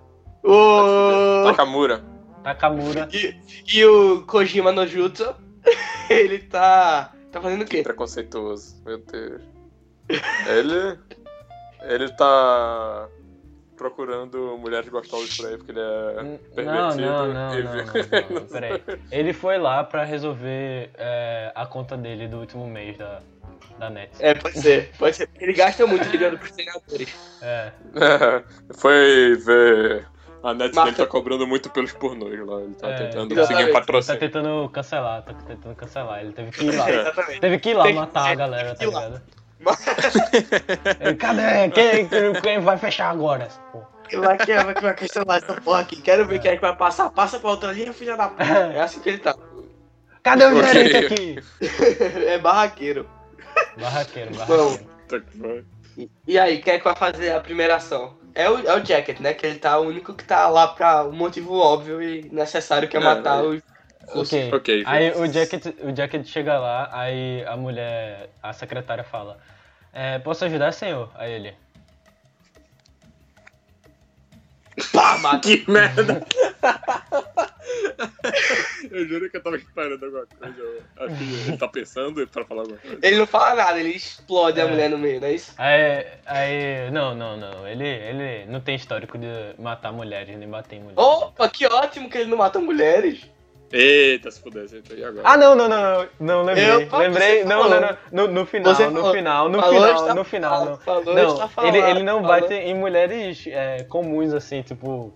[0.43, 1.43] O.
[1.45, 2.03] Takamura.
[2.43, 3.07] Takamura.
[3.13, 3.35] E,
[3.73, 5.33] e o Kojima no Jutsu,
[6.09, 7.11] ele tá.
[7.31, 7.83] Tá fazendo o Que quê?
[7.83, 8.81] preconceituoso.
[8.85, 9.41] Meu Deus.
[10.47, 10.99] Ele.
[11.83, 13.07] Ele tá.
[13.77, 16.23] Procurando mulheres gostosas por aí, porque ele é.
[16.23, 18.81] Não, pervertido não, não, não, não, não, peraí.
[19.11, 23.21] Ele foi lá pra resolver é, a conta dele do último mês da,
[23.77, 24.11] da net.
[24.19, 25.29] É, pode ser, pode ser.
[25.39, 27.15] Ele gasta muito dinheiro pros treinadores.
[27.41, 27.71] É,
[28.77, 30.07] Foi ver.
[30.43, 32.61] A net Marca- dele tá cobrando muito pelos pornôs lá.
[32.61, 34.19] Ele tá É, tentando conseguir tá patrocínio.
[34.19, 36.21] tentando cancelar, tá tentando cancelar.
[36.21, 36.85] Ele teve que ir lá.
[36.91, 37.39] Exatamente.
[37.41, 39.21] Teve que ir lá Tem que- matar a galera, tá ligado?
[41.19, 41.69] Cadê?
[41.69, 42.07] Quem,
[42.41, 43.45] quem- vai fechar agora?
[43.45, 43.87] essa porra?
[44.13, 46.01] Vai que vai, vai cancelar essa porra aqui.
[46.01, 47.09] Quero ver quem é que vai passar.
[47.09, 48.43] Passa pra outra linha, filha da puta.
[48.75, 49.35] É assim que ele tá.
[50.21, 51.39] Cadê o gerente aqui?
[52.27, 53.07] é barraqueiro.
[53.77, 55.23] Barraqueiro, barraqueiro.
[55.31, 55.63] Que vai.
[55.97, 58.17] E, e aí, quem é que vai fazer a primeira ação?
[58.33, 59.33] É o, é o Jacket, né?
[59.33, 62.97] Que ele tá o único que tá lá pra um motivo óbvio e necessário que
[62.97, 63.47] é É, matar é.
[63.47, 63.61] os.
[64.13, 64.53] Ok.
[64.53, 69.37] Ok, Aí o Jacket, o Jacket chega lá, aí a mulher, a secretária fala:
[69.93, 71.11] é, Posso ajudar, senhor?
[71.15, 71.53] Aí ele.
[74.91, 75.39] Pá, mata.
[75.39, 76.25] Que merda!
[78.91, 80.55] eu juro que eu tava esperando alguma coisa.
[80.59, 80.83] Eu
[81.47, 82.99] ele tá pensando pra falar alguma coisa.
[83.01, 84.67] Ele não fala nada, ele explode a É.
[84.67, 85.53] mulher no meio, não é isso?
[85.57, 86.91] Aí, aí.
[86.91, 87.67] Não, não, não.
[87.67, 90.97] Ele, ele não tem histórico de matar mulheres, nem bater em mulheres.
[90.97, 93.25] Opa, que ótimo que ele não mata mulheres.
[93.71, 95.27] Eita, se pudesse, então, e agora?
[95.27, 96.69] Ah, não, não, não, não, não, lembrei.
[96.71, 99.13] Eu- lembrei, não, não, não, no, no final, Você no falou.
[99.13, 100.77] final, no Falou, final, está no final, não.
[100.77, 102.41] Falou, Não, falando, ele, ele não falou.
[102.41, 105.13] bate em mulheres é, comuns, assim, tipo.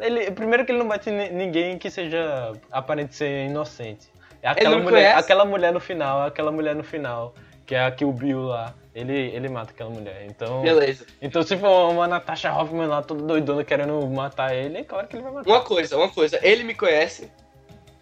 [0.00, 4.08] Ele, primeiro que ele não bate em ni- ninguém que seja aparente ser inocente.
[4.42, 5.18] É aquela não mulher, conhece?
[5.20, 7.32] aquela mulher no final, aquela mulher no final,
[7.64, 10.26] que é a que o Bill lá, ele, ele mata aquela mulher.
[10.28, 11.06] Então, Beleza.
[11.22, 15.14] então se for uma Natasha Hoffman lá, toda doidona querendo matar ele, é claro que
[15.16, 15.48] ele vai matar.
[15.48, 16.38] Uma coisa, uma coisa.
[16.42, 17.30] Ele me conhece.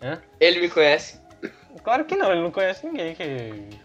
[0.03, 0.21] Hã?
[0.41, 1.21] Ele me conhece.
[1.83, 3.25] Claro que não, ele não conhece ninguém que.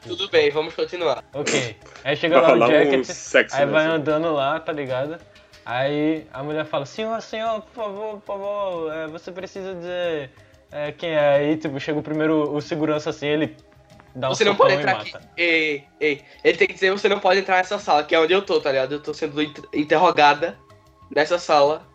[0.04, 1.24] Tudo bem, vamos continuar.
[1.34, 1.76] Ok.
[2.04, 5.18] Aí chega lá o um Jacket, aí vai andando lá, tá ligado?
[5.66, 10.32] Aí a mulher fala, senhor, senhor, por favor, por favor, é, você precisa dizer
[10.72, 11.36] é, quem é.
[11.36, 13.58] Aí, tipo, chega o primeiro, o segurança assim, ele
[14.16, 15.14] dá um Você não pode entrar aqui.
[15.36, 16.24] Ei, ei.
[16.44, 18.62] Ele tem que dizer você não pode entrar nessa sala, que é onde eu tô,
[18.62, 18.94] tá ligado?
[18.94, 20.58] Eu tô sendo inter- interrogada
[21.14, 21.86] nessa sala.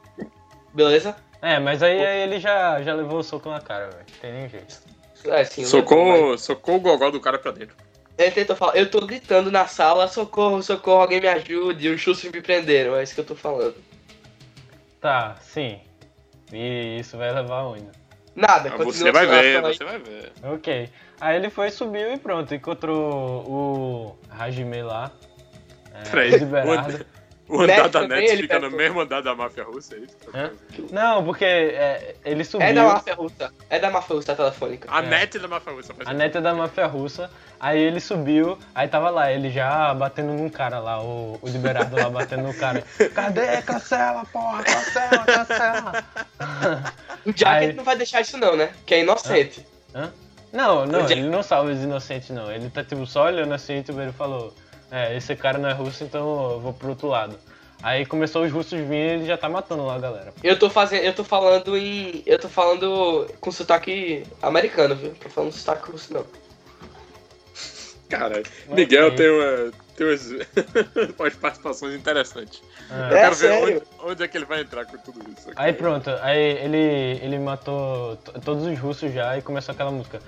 [0.74, 1.16] Beleza?
[1.42, 4.07] É, mas aí, aí ele já, já levou o soco na cara, velho.
[4.20, 4.78] Tem nem jeito.
[5.26, 5.62] É, sim.
[5.62, 7.76] eu Socou, socou o gogó do cara pra dentro.
[8.16, 12.31] Ele tentou falar, eu tô gritando na sala, socorro, socorro, alguém me ajude, os chutes
[12.31, 13.74] me prenderam, é isso que eu tô falando.
[15.00, 15.81] Tá, sim.
[16.52, 17.88] E isso vai levar aonde?
[18.37, 20.33] Nada, Ah, Você vai ver, você vai ver.
[20.44, 20.88] Ok.
[21.20, 22.55] Aí ele foi, subiu e pronto.
[22.55, 25.11] Encontrou o Hajime lá.
[25.94, 27.12] É, Peraí, o.
[27.52, 30.16] O andar Net da também, Net fica no mesmo andar da máfia russa, é isso?
[30.34, 30.50] Hã?
[30.90, 32.66] Não, porque é, ele subiu.
[32.66, 33.52] É da máfia russa.
[33.68, 34.88] É da máfia russa telefônica.
[34.90, 35.06] A É.
[35.06, 37.30] Net da máfia russa A neta é da máfia russa.
[37.60, 41.94] Aí ele subiu, aí tava lá, ele já batendo num cara lá, o, o Liberardo
[41.94, 42.82] lá batendo no cara.
[43.14, 43.62] Cadê?
[43.62, 46.04] Cancela, porra, cancela, cancela.
[47.24, 48.72] O Jacket Aí- não vai deixar isso não, né?
[48.84, 49.64] Que é inocente.
[49.94, 50.10] Hã?
[50.52, 52.50] Não, não, O Jack- ele não salva os inocentes não.
[52.50, 54.52] Ele tá tipo só olhando assim e tipo, ele falou,
[54.92, 57.37] é, esse cara não é russo, então eu vou pro outro lado.
[57.83, 60.33] Aí começou os russos virem e ele já tá matando lá a galera.
[60.44, 61.02] Eu tô fazendo.
[61.02, 62.22] Eu tô falando em.
[62.24, 65.11] Eu tô falando com sotaque americano, viu?
[65.20, 66.24] Tô falando sotaque russo não.
[68.09, 69.16] Cara, Miguel Ok.
[69.16, 70.31] tem, uma, tem umas,
[71.18, 72.62] umas participações interessantes.
[72.90, 72.94] É.
[72.94, 73.83] Eu É, quero ver sério?
[73.98, 75.48] onde, onde é que ele vai entrar com tudo isso.
[75.48, 75.55] aqui.
[75.61, 80.20] Aí pronto, aí ele, ele matou todos os russos já e começou aquela música.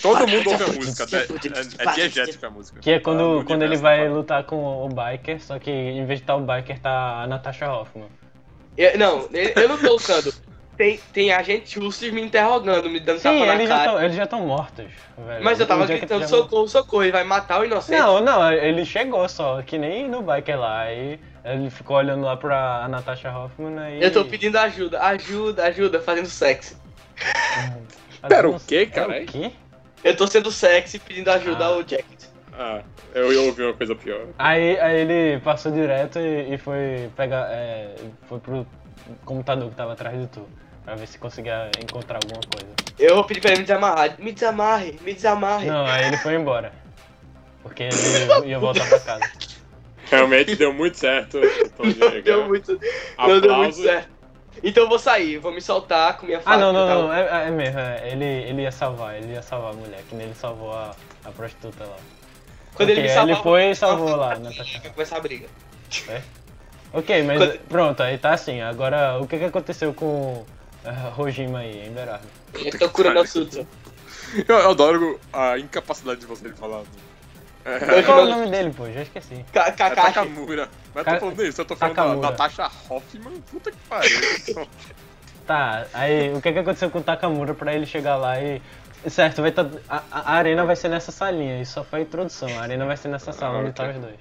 [0.00, 1.24] Todo mundo ouve a música, né?
[1.78, 2.80] é, é diegética a música.
[2.80, 6.06] Que é Ah, quando, no quando ele vai lutar com o Biker, só que em
[6.06, 8.08] vez de estar o Biker tá a Natasha Hoffman.
[8.78, 10.32] Eu- não, eu eu não tô lutando.
[10.80, 13.90] Tem, tem agentes russos me interrogando, me dando Sim, tapa na eles já, cara.
[13.92, 14.86] tão, eles já estão mortos.
[15.18, 15.44] velho.
[15.44, 17.98] Mas eu tava gritando já socorro, socorro, ele vai matar o inocente.
[17.98, 20.80] Não, não, ele chegou só, que nem no biker lá.
[20.80, 24.02] Aí ele ficou olhando lá pra Natasha Hoffman aí.
[24.02, 26.74] Eu tô pedindo ajuda, ajuda, ajuda, fazendo sexy.
[28.26, 29.24] Pera, o quê, é caralho?
[29.24, 29.52] O quê?
[30.02, 31.68] Eu tô sendo sexy pedindo ajuda Ah.
[31.68, 32.24] ao Jacket.
[32.58, 32.80] Ah,
[33.14, 34.28] eu ia ouvir uma coisa pior.
[34.38, 37.48] Aí, aí ele passou direto e, e foi pegar.
[37.50, 38.66] É, foi pro
[39.26, 40.48] computador que tava atrás de tu.
[40.84, 42.66] Pra ver se conseguia encontrar alguma coisa.
[42.98, 44.14] Eu vou pedir pra ele me desamarrar.
[44.18, 45.66] Me desamarre, me desamarre.
[45.66, 46.72] Não, aí ele foi embora.
[47.62, 49.30] Porque ele ia voltar pra casa.
[50.10, 51.38] Realmente deu muito certo.
[51.78, 51.90] Não
[52.22, 52.72] deu muito,
[53.18, 53.84] não deu muito Aplausos.
[53.84, 54.08] certo.
[54.62, 56.56] Então eu vou sair, vou me soltar com minha faca.
[56.56, 57.78] Ah, não, não, não, é, é mesmo.
[57.78, 60.94] é, ele, ele ia salvar, ele ia salvar a mulher, que nem ele salvou a,
[61.24, 61.96] a prostituta lá.
[62.74, 64.50] Quando Ok, ele me aí salvar, ele foi e salvou lá, né,
[64.82, 65.46] Vai começar a briga.
[66.92, 68.60] Ok, mas Quando- pronto, aí tá assim.
[68.60, 70.44] Agora, o que que aconteceu com
[71.14, 72.26] Rojima aí, em Berardo?
[72.54, 73.66] Eu tô curando o Sutsu.
[74.48, 76.82] Eu, eu adoro a incapacidade de você de falar.
[77.64, 78.86] É, Eu- Qual é o nome dele, pô?
[78.90, 79.44] Já esqueci.
[79.52, 80.14] Ka- é Kakashi.
[80.14, 80.68] Takamura.
[80.94, 82.20] Mas eu Ka- tô falando isso, eu tô falando Takamura.
[82.20, 83.40] da Natasha Hoffman.
[83.50, 84.68] Puta que pariu.
[85.46, 88.62] Tá, aí o que que aconteceu com o Takamura pra ele chegar lá e.
[89.08, 92.48] Certo, vai tá, a, a arena vai ser nessa salinha, isso só foi a introdução.
[92.58, 93.84] A arena vai ser nessa sala Ah, onde ok.
[93.84, 94.14] tá os dois.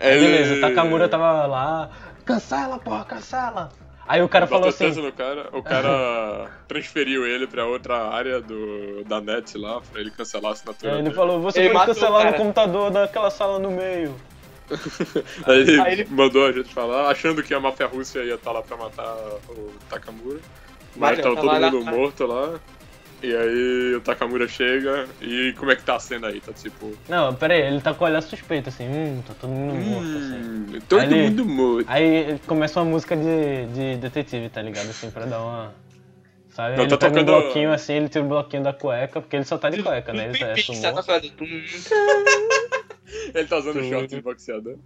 [0.00, 1.90] É, Aí beleza, o Takamura tava lá.
[2.24, 3.70] Cancela, porra, cancela!
[4.08, 5.02] Aí o cara Bateu falou assim.
[5.02, 10.10] no cara, o cara transferiu ele pra outra área do, da net lá, pra ele
[10.10, 10.92] cancelar a assinatura.
[10.92, 11.14] Aí ele dele.
[11.14, 12.36] falou, você Ele pode o cancelar no cara.
[12.38, 14.14] computador daquela sala no meio.
[15.46, 18.52] Aí ele, Aí ele- mandou a gente falar, achando que a máfia russa ia estar
[18.52, 19.14] lá pra matar
[19.48, 20.40] o Takamura.
[20.96, 22.60] Mas, Mas tava não, todo lá mundo na- morto lá.
[23.20, 26.40] E aí o Takamura chega e como é que tá a cena aí?
[26.40, 26.92] Tá tipo.
[27.08, 30.06] Não, pera aí, ele tá com o olhar suspeito assim, hum, tá todo mundo morto
[30.18, 30.36] assim.
[30.36, 31.86] Hum, todo Aí ele- mundo morto.
[31.90, 34.88] Aí começa uma música de, de detetive, tá ligado?
[34.88, 35.74] Assim, pra dar uma.
[36.50, 36.76] Sabe?
[36.76, 39.34] Não, ele tá pega um tocando- bloquinho assim, ele tira o bloquinho da cueca, porque
[39.36, 40.26] ele só tá de cueca, né?
[40.28, 41.18] Ele tá, é Pix, tá sumô.
[43.34, 43.88] Ele tá usando Tudo.
[43.88, 44.76] short de boxeador.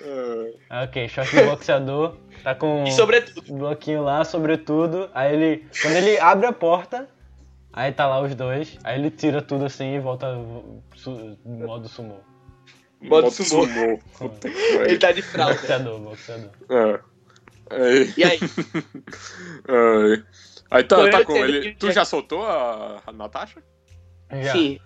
[0.00, 5.08] Ah, Ah, Ok, short de boxeador, tá com E sobretudo, um bloquinho lá, sobretudo.
[5.14, 5.66] Aí ele.
[5.82, 7.08] Quando ele abre a porta,
[7.76, 10.26] aí tá lá os dois, aí ele tira tudo assim e volta
[10.96, 12.16] su, modo sumô.
[13.00, 13.64] Modo sumô.
[14.86, 15.54] Ele tá de fralda.
[15.54, 16.50] Boxeador, boxeador.
[16.70, 17.00] Ah.
[17.70, 18.12] Aí.
[18.16, 18.38] E aí?
[19.68, 20.24] Ai.
[20.70, 21.60] Aí tá, tá com ele.
[21.72, 23.62] que- Tu já soltou a, a Natasha?
[24.42, 24.52] Já.
[24.52, 24.80] Sim.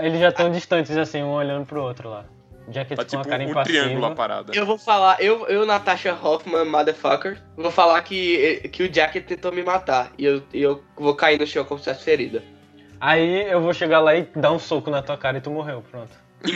[0.00, 2.24] Eles já estão distantes assim, um olhando pro outro lá.
[2.70, 3.84] Jacket Tá com tipo a cara um, impassiva.
[3.84, 4.52] triângulo a parada.
[4.54, 9.52] Eu vou falar, eu, eu Natasha Hoffman, motherfucker, vou falar que, que o Jacket tentou
[9.52, 10.12] me matar.
[10.18, 12.42] E eu, e eu vou cair no chão como se fosse ferida.
[13.00, 15.82] Aí eu vou chegar lá e dar um soco na tua cara e tu morreu,
[15.90, 16.12] pronto.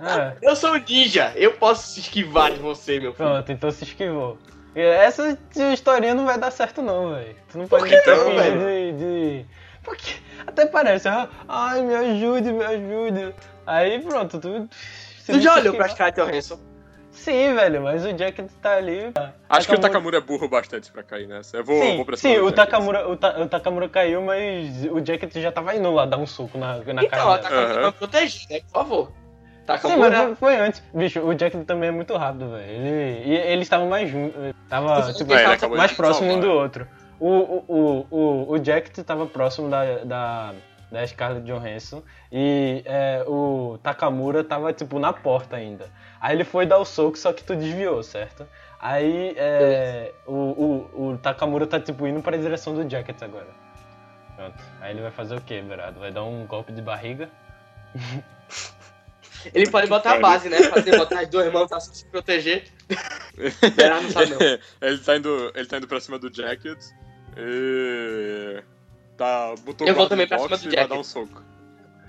[0.00, 3.28] é, Eu sou ninja, eu posso se esquivar de você, meu filho.
[3.28, 4.38] pronto, então se esquivou.
[4.74, 5.36] Essa
[5.72, 7.34] historinha não vai dar certo não, velho.
[7.50, 9.46] Tu não pode que ter não, de, de...
[9.82, 10.14] Porque
[10.46, 13.34] até parece, ah, ai, me ajude, me ajude.
[13.70, 14.68] Aí pronto, tu...
[15.26, 16.58] Tu já olhou pra Scarlett Johansson?
[17.12, 19.12] Sim, velho, mas o Jack tá ali.
[19.48, 21.56] Acho que o Takamura é burro bastante pra cair nessa.
[21.58, 22.56] Eu vou, Sim, vou pra cima sim o, Jack.
[22.56, 26.26] Takamura, o, Ta- o Takamura caiu, mas o Jacket já tava indo lá dar um
[26.26, 27.38] soco na, na Então, cara ela dela.
[27.38, 27.88] tá com Aham.
[27.88, 28.60] a proteger, né?
[28.60, 29.12] Por favor.
[29.66, 30.82] Tá com Sim, mas foi- antes.
[30.94, 32.64] Bicho, o Jack também é muito rápido, velho.
[32.70, 34.36] Ele, e eles estavam mais juntos.
[34.68, 36.86] Tava, tipo, acabou mais próximo um do outro.
[37.18, 40.54] O, o, o, o, o Jack tava próximo da, da,
[40.90, 45.90] da Scarlett Johansson e é, o Takamura tava tipo na porta ainda.
[46.20, 48.46] Aí ele foi dar o soco, só que tu desviou, certo?
[48.80, 53.48] Aí é, o, o, o Takamura tá tipo indo pra direção do Jacket agora.
[54.36, 54.58] Pronto.
[54.80, 56.00] Aí ele vai fazer o que, Berado?
[56.00, 57.28] Vai dar um golpe de barriga?
[59.54, 60.62] Ele pode botar a base, né?
[60.64, 62.64] Fazer botar as duas mãos pra se proteger.
[63.74, 64.38] Berardo não sabe não.
[64.86, 66.78] ele, tá indo, ele tá indo pra cima do Jacket
[67.38, 68.62] e.
[69.20, 70.88] Tá, botou Eu o vou também pra cima do e vai Jacket.
[70.88, 71.42] dar um soco.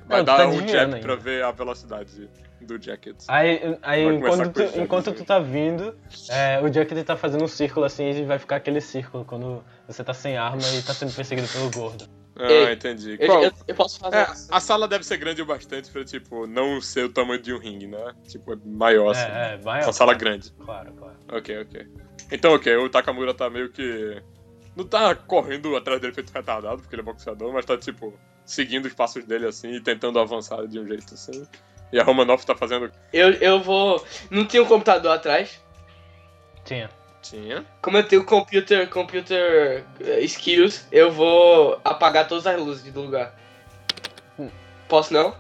[0.07, 0.99] Vai Não, dar tá um desviando jab ainda.
[1.05, 2.29] pra ver a velocidade
[2.61, 3.17] do Jacket.
[3.27, 5.15] Aí, aí enquanto, tu, enquanto jabzinho.
[5.17, 5.93] tu tá vindo,
[6.29, 10.05] é, o Jacket tá fazendo um círculo assim e vai ficar aquele círculo quando você
[10.05, 12.07] tá sem arma e tá sendo perseguido pelo gordo.
[12.39, 13.17] Ah, Ei, entendi.
[13.19, 14.15] Eu, Qual- eu- eu posso fazer.
[14.15, 17.53] É, a sala deve ser grande o bastante pra, tipo, não ser o tamanho de
[17.53, 18.13] um ringue, né?
[18.25, 19.29] Tipo, é maior, assim.
[19.29, 19.83] É, é, vai.
[19.83, 20.49] Uma sala grande.
[20.53, 21.17] Claro, claro.
[21.29, 21.87] Ok, ok.
[22.31, 24.23] Então, ok, o Takamura tá meio que.
[24.75, 28.85] Não tá correndo atrás dele feito retardado, porque ele é boxeador, mas tá, tipo, seguindo
[28.85, 31.45] os passos dele assim e tentando avançar de um jeito assim.
[31.91, 32.89] E a Romanoff tá fazendo.
[33.11, 34.05] Eu, eu vou.
[34.29, 35.61] Não tinha um computador atrás.
[36.63, 36.89] Tinha.
[37.21, 37.65] Tinha.
[37.81, 43.35] Como eu tenho computer, computer eh, skills, eu vou apagar todas as luzes do lugar.
[44.87, 45.35] Posso não?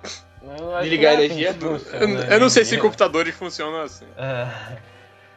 [0.57, 1.53] Eu acho Desligar que a não energia?
[1.53, 2.81] que Eu, funciona, eu não sei se né?
[2.81, 4.05] computadores funcionam assim.
[4.17, 4.77] É.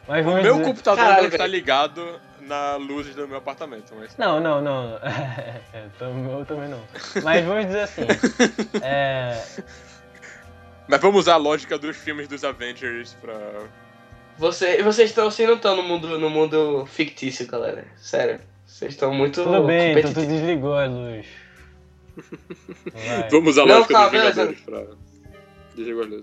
[0.07, 4.17] Mas O meu dizer- computador Caralho, não está ligado na luz do meu apartamento, mas.
[4.17, 4.99] Não, não, não.
[5.73, 6.81] É, o meu também não.
[7.23, 8.03] Mas vamos dizer assim.
[8.83, 9.43] É,
[10.87, 13.35] Mas vamos usar a lógica dos filmes dos Avengers pra.
[14.37, 17.85] Você, vocês estão assim, não estão no mundo, no mundo fictício, galera.
[17.97, 18.41] Sério.
[18.67, 21.27] Vocês estão muito tudo bem, então tu desligou a luz.
[22.93, 23.29] Vai.
[23.31, 24.47] Vamos usar a Não, lógica calma, dos beleza.
[24.47, 25.04] Vingadores pra.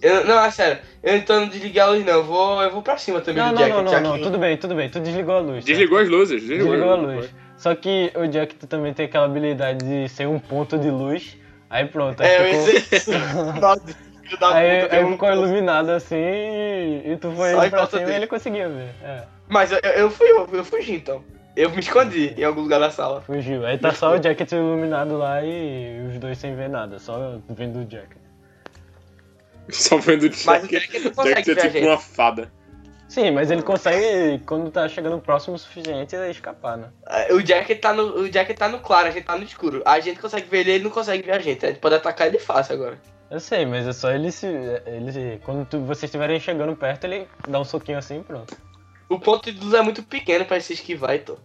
[0.01, 0.79] Eu, não, é sério.
[1.03, 2.13] Eu não tô no desligar a luz, não.
[2.13, 3.73] Eu vou, eu vou pra cima também Não, do não, Jack.
[3.75, 5.63] não, não, não, tudo bem, tudo bem, tu desligou a luz.
[5.65, 5.71] tá?
[5.71, 7.29] Desligou as luzes, desligou, Desligou a luz.
[7.57, 11.37] Só que o Jack tu também tem aquela habilidade de ser um ponto de luz.
[11.69, 13.11] Aí pronto, aí É, eu ficou, isso.
[13.11, 18.09] Aí, puta, aí eu- ficou iluminado assim e, e tu foi Só indo pra cima
[18.11, 18.89] e ele conseguia ver.
[19.03, 21.23] É, Mas eu, eu fui, eu, eu fugi então.
[21.55, 23.21] Eu me escondi em algum lugar da sala.
[23.21, 23.65] fugiu.
[23.65, 27.79] Aí tá só o Jack iluminado lá e os dois sem ver nada, só vendo
[27.79, 28.07] o Jack.
[29.71, 30.45] Só vendo o Jack.
[30.45, 32.51] Mas o Jack não consegue Jack é tipo uma fada.
[33.07, 36.89] Sim, mas ele consegue, quando tá chegando próximo o suficiente, escapar, né?
[37.05, 39.81] Ah, O Jack tá no, o Jack tá no claro, a gente tá no escuro.
[39.85, 41.65] A gente consegue ver ele, ele não consegue ver a gente.
[41.65, 42.97] A gente pode atacar ele fácil agora.
[43.29, 44.47] Eu sei, mas é só ele se.
[44.85, 48.57] Ele, se- quando tu- vocês estiverem chegando perto, ele dá um soquinho assim e pronto.
[49.09, 51.37] O ponto de luz é muito pequeno pra se esquivar, então.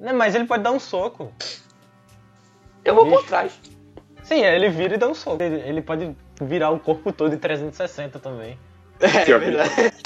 [0.00, 1.32] Não, mas ele pode dar um soco.
[2.84, 3.28] Eu vou por Bicho.
[3.28, 3.60] trás.
[4.22, 5.42] Sim, ele vira e dá um soco.
[5.42, 8.58] Ele, ele pode virar o corpo todo em 360 também.
[9.00, 9.70] É, Que verdade.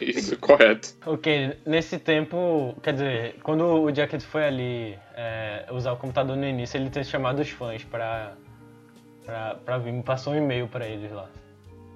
[0.00, 0.94] Isso, correto.
[1.04, 6.46] Ok, nesse tempo, quer dizer, quando o Jacket foi ali é, usar o computador no
[6.46, 8.32] início, ele tinha chamado os fãs pra,
[9.26, 11.28] pra, pra vir, me passou um e-mail pra eles lá.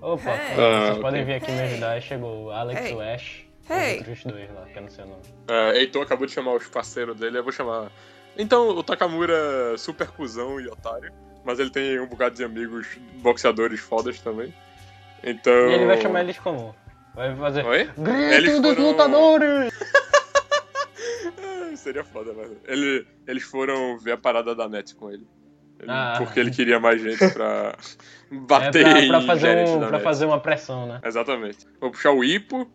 [0.03, 0.55] Opa, Hey.
[0.55, 1.64] vocês Ah, podem vir aqui me Hey.
[1.66, 1.90] ajudar.
[1.92, 2.95] Aí chegou o Alex, Hey.
[2.95, 4.01] o Ash Hey.
[4.03, 5.22] os outros dois lá, que eu não sei o nome.
[5.49, 7.90] É, Heitor acabou de chamar os parceiros dele, eu vou chamar.
[8.36, 11.11] Então, o Takamura é super cuzão e otário,
[11.45, 12.86] mas ele tem um bocado de amigos
[13.22, 14.53] boxeadores fodas também.
[15.22, 15.53] Então.
[15.70, 16.74] E ele vai chamar eles como?
[17.14, 17.64] Vai fazer.
[17.64, 17.84] Oi?
[17.97, 19.72] Grito Eles dos foram- lutadores!
[21.76, 22.51] Seria foda, mas.
[22.64, 25.26] Ele, eles foram ver a parada da net com ele.
[25.78, 26.14] Ele- Ah.
[26.18, 27.76] Porque ele queria mais gente pra
[28.32, 30.03] É bater pra, em pra fazer um, pra net.
[30.03, 31.01] fazer uma pressão, né?
[31.05, 31.66] Exatamente.
[31.80, 32.70] Vou puxar o Ipo.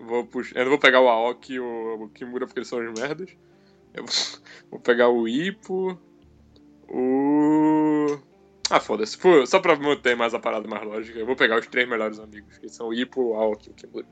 [0.00, 0.56] Vou puxar...
[0.58, 3.30] Eu não vou pegar o Aoki e o Kimura porque eles são os merdas.
[3.94, 4.04] Eu
[4.70, 5.98] vou pegar o Ipo.
[6.88, 7.99] O.
[8.70, 9.18] Ah, foda-se.
[9.46, 12.56] Só pra manter mais a parada mais lógica, eu vou pegar os três melhores amigos,
[12.58, 14.06] que são o Ipo, o Aoki e o Kimura.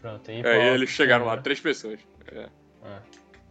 [0.00, 0.36] Pronto, aí.
[0.36, 2.00] Aí pô, eles chegaram lá, três pessoas.
[2.30, 2.48] É.
[2.84, 3.00] Ah.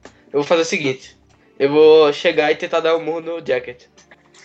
[0.06, 1.18] Eu vou fazer o seguinte.
[1.60, 3.86] Eu vou chegar e tentar dar um murro no Jacket.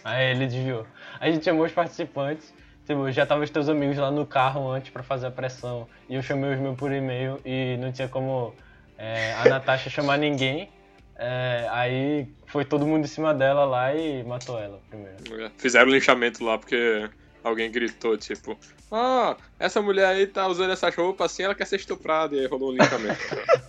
[0.04, 0.86] Aí ele desviou.
[1.18, 2.52] A gente chamou os participantes.
[2.84, 5.88] Tipo, já tava os teus amigos lá no carro antes pra fazer a pressão.
[6.08, 8.54] E eu chamei os meus por e-mail e não tinha como
[8.96, 10.70] é, a Natasha chamar ninguém.
[11.18, 15.50] É, aí foi todo mundo em cima dela lá e matou ela primeiro.
[15.56, 17.08] Fizeram linchamento lá porque
[17.42, 18.58] alguém gritou, tipo,
[18.90, 22.36] ah, essa mulher aí tá usando essas roupas assim, ela quer ser estuprada.
[22.36, 23.20] E aí rolou um linchamento.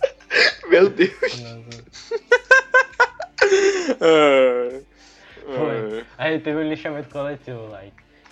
[0.68, 1.12] Meu Deus.
[4.00, 4.80] Ah,
[5.48, 6.00] Foi.
[6.00, 7.82] ah, Aí teve um lixamento coletivo lá.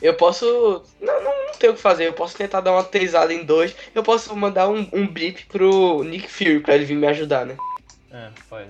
[0.02, 0.84] Eu posso.
[1.00, 2.06] Não, não, não tenho o que fazer.
[2.06, 3.74] Eu posso tentar dar uma trisada em dois.
[3.94, 7.56] Eu posso mandar um, um blip pro Nick Fury pra ele vir me ajudar, né?
[8.12, 8.68] É, pode.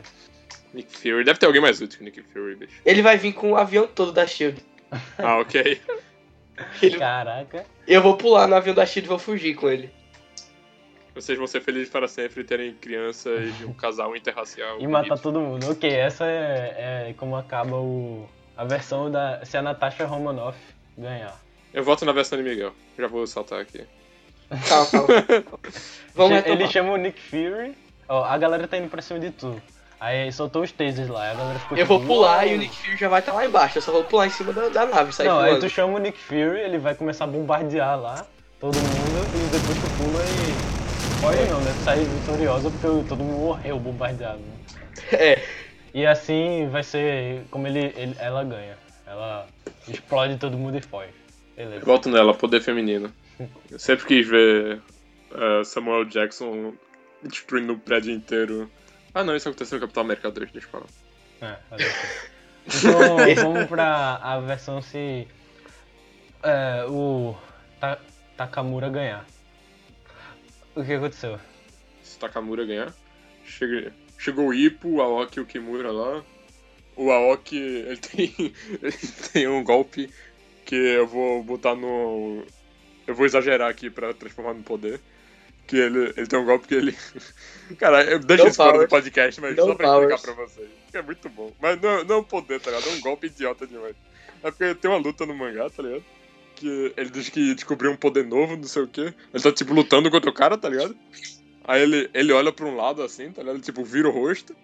[0.74, 1.24] Nick Fury.
[1.24, 2.80] Deve ter alguém mais útil que Nick Fury, bicho.
[2.84, 4.62] Ele vai vir com o avião todo da Shield.
[5.18, 5.80] Ah, ok.
[6.82, 7.66] Ele- Caraca.
[7.86, 9.90] Eu vou pular no avião da Shield e vou fugir com ele.
[11.14, 14.78] Vocês vão ser felizes para sempre terem crianças de um casal interracial.
[14.80, 15.70] E matar todo mundo.
[15.70, 19.42] Ok, essa é, é como acaba o, a versão da.
[19.44, 20.58] Se a Natasha Romanoff
[20.96, 21.38] ganhar.
[21.72, 22.72] Eu voto na versão de Miguel.
[22.98, 23.84] Já vou saltar aqui.
[24.68, 25.08] Calma, calma.
[26.14, 26.60] Vamos retomar.
[26.60, 27.74] Ele chama o Nick Fury.
[28.08, 29.60] Ó, a galera tá indo pra cima de tu.
[29.98, 32.46] Aí soltou os tasers lá, a galera ficou Eu vou tipo, pular "Uau".
[32.48, 33.78] e o Nick Fury já vai estar lá embaixo.
[33.78, 35.98] Eu só vou pular em cima da, da nave, sair Não, aí tu chama o
[35.98, 38.26] Nick Fury, ele vai começar a bombardear lá
[38.60, 40.86] todo mundo e depois tu pula e.
[41.20, 41.72] Pode não, né?
[41.78, 44.38] Tu sai vitoriosa porque todo mundo morreu bombardeado.
[44.38, 44.56] Né?
[45.12, 45.42] É,
[45.94, 48.76] E assim vai ser como ele, ele- ela ganha.
[49.06, 49.46] Ela
[49.88, 51.08] explode todo mundo e foge.
[51.56, 51.84] Beleza.
[51.86, 53.10] Voto nela, poder feminino.
[53.70, 54.80] Eu sempre quis ver
[55.34, 56.74] eh, Samuel Jackson
[57.22, 58.70] destruindo o prédio inteiro.
[59.16, 60.86] Ah não, isso aconteceu no Capitão América 3, deixa eu falar.
[61.40, 61.88] É, valeu.
[62.66, 65.26] Então vamos pra a versão se
[66.42, 67.34] é, o
[67.80, 67.98] Ta-
[68.36, 69.26] Takamura ganhar.
[70.74, 71.40] O que aconteceu?
[72.02, 72.92] Se Takamura ganhar.
[73.42, 76.22] Chega, chegou o Ippo, o Aoki e o Kimura lá.
[76.94, 78.34] O Aoki, ele tem,
[78.82, 78.98] ele
[79.32, 80.12] tem um golpe
[80.66, 82.44] que eu vou botar no...
[83.06, 85.00] Eu vou exagerar aqui pra transformar no poder.
[85.66, 86.96] Que ele, ele tem um golpe que ele...
[87.78, 90.22] Cara, eu deixo isso fora do podcast, mas só pra explicar powers.
[90.22, 90.68] pra vocês.
[90.92, 91.52] É muito bom.
[91.60, 92.88] Mas não, não é um poder, tá ligado?
[92.88, 93.96] É um golpe idiota demais.
[94.42, 96.04] É porque tem uma luta no mangá, tá ligado?
[96.54, 99.12] Que ele diz que descobriu um poder novo, não sei o quê.
[99.34, 100.96] Ele tá, tipo, lutando contra o cara, tá ligado?
[101.64, 103.56] Aí ele, ele olha pra um lado assim, tá ligado?
[103.56, 104.54] Ele, tipo, vira o rosto.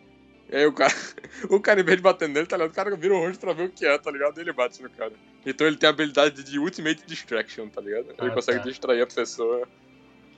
[0.48, 0.94] E aí o cara,
[1.50, 2.70] o cara, em vez de bater nele, tá ligado?
[2.70, 4.38] O cara vira o rosto pra ver o que é, tá ligado?
[4.38, 5.12] E ele bate no cara.
[5.44, 8.06] Então ele tem a habilidade de Ultimate Distraction, tá ligado?
[8.16, 8.64] Ele Ah, consegue tá.
[8.68, 9.66] distrair a pessoa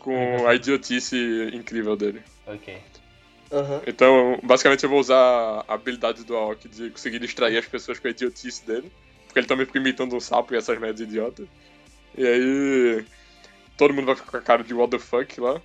[0.04, 1.16] com a idiotice
[1.54, 2.22] incrível dele.
[2.46, 2.76] Ok.
[3.50, 3.80] aham.
[3.86, 8.06] Então, basicamente, eu vou usar a habilidade do Aoki de conseguir distrair as pessoas com
[8.06, 8.92] a idiotice dele.
[9.24, 11.48] Porque ele também fica imitando um sapo e essas merdas idiotas.
[12.16, 13.04] E aí.
[13.78, 15.60] Todo mundo vai ficar com a cara de what the fuck lá.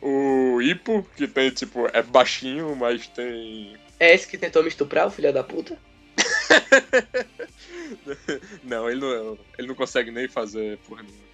[0.00, 3.76] O Ippo, que tem, tipo, é baixinho, mas tem.
[3.98, 5.76] É esse que tentou me estuprar, o filho da puta?
[8.62, 11.26] Não, ele não, ele não consegue nem fazer porra nenhuma.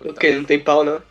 [0.00, 0.32] O quê?
[0.32, 1.02] Não tem pau, não?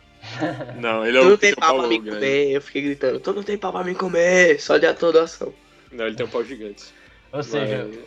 [0.76, 2.18] Não, ele é Tu o não que tem tem um pau pau pra me grande.
[2.18, 2.50] comer.
[2.52, 4.60] Eu fiquei gritando, tu não tem pau pra me comer.
[4.60, 5.52] Só de atordoação.
[5.92, 6.84] Não, ele tem um pau gigante.
[7.32, 7.98] Ou seja, Mas-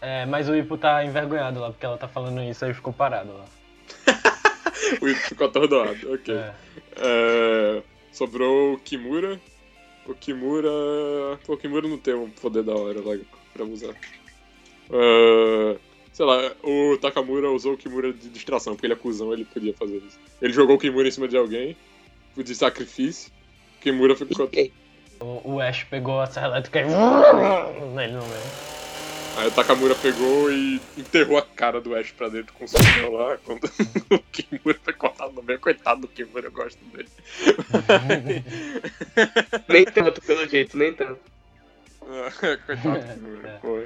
[0.00, 3.32] é, mas o Ipo tá envergonhado lá porque ela tá falando isso aí ficou parado
[3.32, 3.44] lá.
[5.00, 6.34] O Ippo ficou atordoado, ok.
[6.34, 6.54] É.
[6.96, 9.40] É, sobrou o Kimura.
[10.06, 10.68] O Kimura.
[11.46, 13.16] Pô, o Kimura não tem um poder da hora lá
[13.54, 13.94] pra usar.
[14.90, 15.76] É,
[16.14, 19.74] sei lá, o Takamura usou o Kimura de distração, porque ele é cuzão, ele podia
[19.74, 20.18] fazer isso.
[20.40, 21.76] Ele jogou o Kimura em cima de alguém,
[22.36, 23.30] de sacrifício.
[23.76, 24.48] O Kimura ficou.
[25.20, 26.84] O, o Ash pegou a serra elétrica e.
[26.84, 28.74] nele no meio.
[29.36, 33.12] Aí o Takamura pegou e enterrou a cara do Ash pra dentro com o socão
[33.12, 33.36] lá.
[33.38, 33.64] Quando
[34.10, 35.58] o Kimura foi cortado no meio.
[35.58, 37.08] Coitado do Kimura, eu gosto dele.
[39.68, 41.18] Nem tanto, pelo jeito, nem tanto.
[42.38, 43.58] Coitado do Kimura, É.
[43.58, 43.82] pô,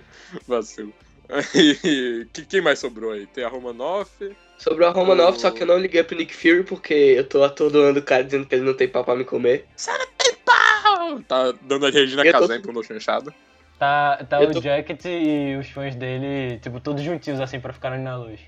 [0.46, 0.92] vacilo.
[2.32, 3.26] Que- quem mais sobrou aí?
[3.26, 4.10] Tem a Romanoff.
[4.58, 7.44] Sobrou a Romanov, O- só que eu não liguei pro Nick Fury porque eu tô
[7.44, 9.66] atordoando o cara dizendo que ele não tem pau pra me comer.
[11.26, 13.32] Tá dando a Regina Eu tô- Casé pro no chanchado.
[13.78, 17.72] Tá, tá Eu o tô- Jacket e os fãs dele, tipo, todos juntinhos assim pra
[17.72, 18.40] ficarem na luz.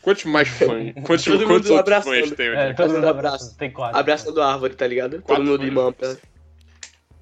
[0.00, 0.92] Quantos mais fãs?
[1.04, 2.14] Quantos, Todo mundo quantos outros abraçando.
[2.28, 3.36] fãs tem É, todo mundo abraça.
[3.36, 3.58] abraço.
[3.58, 3.98] Tem quatro.
[3.98, 5.20] Abraçando a árvore, tá ligado?
[5.22, 5.92] Quatro Todo mundo de mão.
[5.92, 6.16] Pra...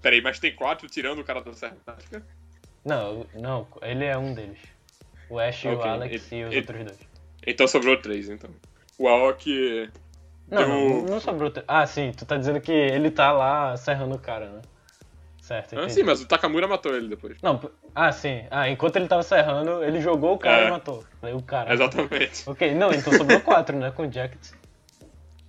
[0.01, 2.25] Peraí, mas tem quatro tirando o cara da Serra Tática?
[2.85, 4.59] Não, não, ele é um deles.
[5.33, 6.99] O Ash, o Ok, Alex e- e os e- outros dois.
[7.47, 8.51] Então sobrou três, então.
[8.99, 9.89] O Aoki.
[10.47, 11.51] Não, deu- não, não sobrou.
[11.51, 14.61] tre- Ah, sim, tu tá dizendo que ele tá lá serrando o cara, né?
[15.41, 15.95] Certo, Ah, entendi.
[15.95, 17.41] sim, mas o Takamura matou ele depois.
[17.43, 17.59] Não,
[17.95, 18.45] ah, sim.
[18.51, 20.67] Ah, enquanto ele tava serrando, ele jogou o cara É.
[20.67, 21.03] e matou.
[21.21, 21.73] Falei, o cara.
[21.73, 22.43] Exatamente.
[22.49, 23.91] Ok, não, então sobrou quatro, né?
[23.91, 24.51] Com o Jacket.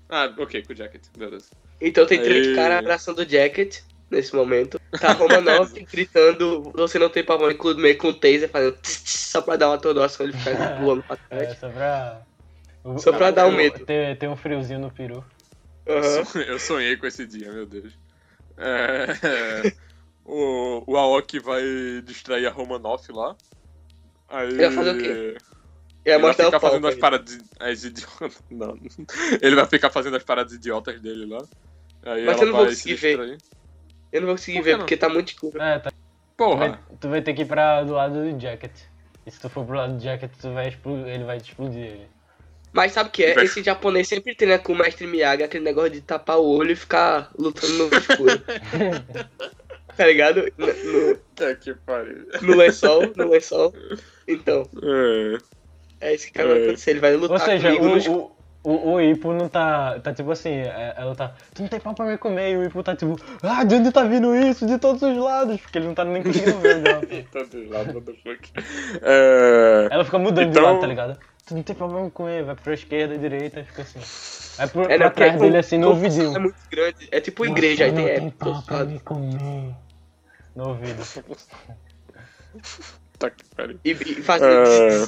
[0.09, 1.49] Ah, ok, com o Jacket, beleza.
[1.81, 2.55] Então tem três Aí.
[2.55, 3.81] caras abraçando o Jacket
[4.13, 4.79] nesse momento.
[4.99, 8.77] Tá a Romanov gritando, você não tem pau pra me comer com o taser, fazendo
[8.77, 11.59] tss, tss, só pra dar uma atordoação, ele fica voando pra É, trás.
[11.59, 12.21] só pra.
[12.97, 13.85] Só pra dar um medo.
[13.85, 15.23] Ter, ter um friozinho no peru.
[15.87, 16.41] Aham.
[16.47, 17.93] Eu sonhei com esse dia, meu Deus.
[18.57, 19.73] É,
[20.25, 21.61] o, o Aoki vai
[22.03, 23.35] distrair a Romanoff lá.
[24.29, 24.47] Aí.
[24.47, 25.37] Ele vai fazer o quê?
[26.05, 28.43] Ele vai ficar fazendo as paradas as idiotas.
[28.51, 28.77] Não.
[29.41, 31.43] Ele vai ficar fazendo as paradas idiotas dele lá.
[32.05, 33.37] Aí Mas ela eu não vou vai se conseguir ver.
[34.13, 34.79] Eu não vou conseguir Por ver não?
[34.79, 35.61] porque tá muito escuro.
[35.61, 35.89] É, tá.
[35.91, 35.95] Tu
[36.37, 36.69] Porra!
[36.69, 38.71] vai, tu vai ter que ir pra, do lado do Jacket.
[39.25, 41.81] E se tu for pro lado do Jacket, tu vai explodir, ele vai te explodir
[41.83, 42.07] ele.
[42.71, 43.33] Mas sabe o que é?
[43.33, 46.71] Vai- Esse japonês sempre treina com o mestre Miyagi aquele negócio de tapar o olho
[46.71, 48.41] e ficar lutando no escuro.
[49.95, 50.51] tá ligado?
[50.57, 52.27] No, no- Puta que pariu.
[52.41, 53.73] no lençol, no lençol.
[54.27, 54.67] Então,
[56.01, 56.07] É.
[56.09, 56.63] é isso que vai É.
[56.65, 56.91] acontecer.
[56.91, 58.19] Ele vai lutar Ou seja, comigo no o, escuro.
[58.19, 58.31] o,
[58.63, 59.99] O, o Ipo não tá.
[59.99, 61.33] Tá tipo assim, é- ela tá.
[61.53, 62.51] Tu não tem pau pra me comer.
[62.53, 63.17] E o Ipo tá tipo.
[63.41, 64.65] Ah, de onde tá vindo isso?
[64.65, 65.59] De todos os lados.
[65.59, 67.01] Porque ele não tá nem conseguindo ver dela.
[67.31, 68.51] Todos lá, what the fuck.
[69.01, 69.87] É...
[69.91, 71.17] Ela fica mudando de Então- lado, tá ligado?
[71.45, 73.99] Tu não tem problema com ele, vai pra esquerda, direita, fica assim.
[74.57, 76.33] Vai pro, É, pra trás dele assim no ouvidinho.
[76.33, 77.09] É muito grande.
[77.11, 79.75] É tipo igreja, aí Você tem não é, tem pau pra me comer.
[80.55, 81.03] No ouvido.
[83.19, 83.77] Tá que pariu.
[83.83, 84.45] E, e fazer.
[84.45, 85.07] É...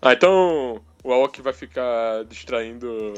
[0.00, 3.14] Ah, então o Aoki vai ficar distraindo.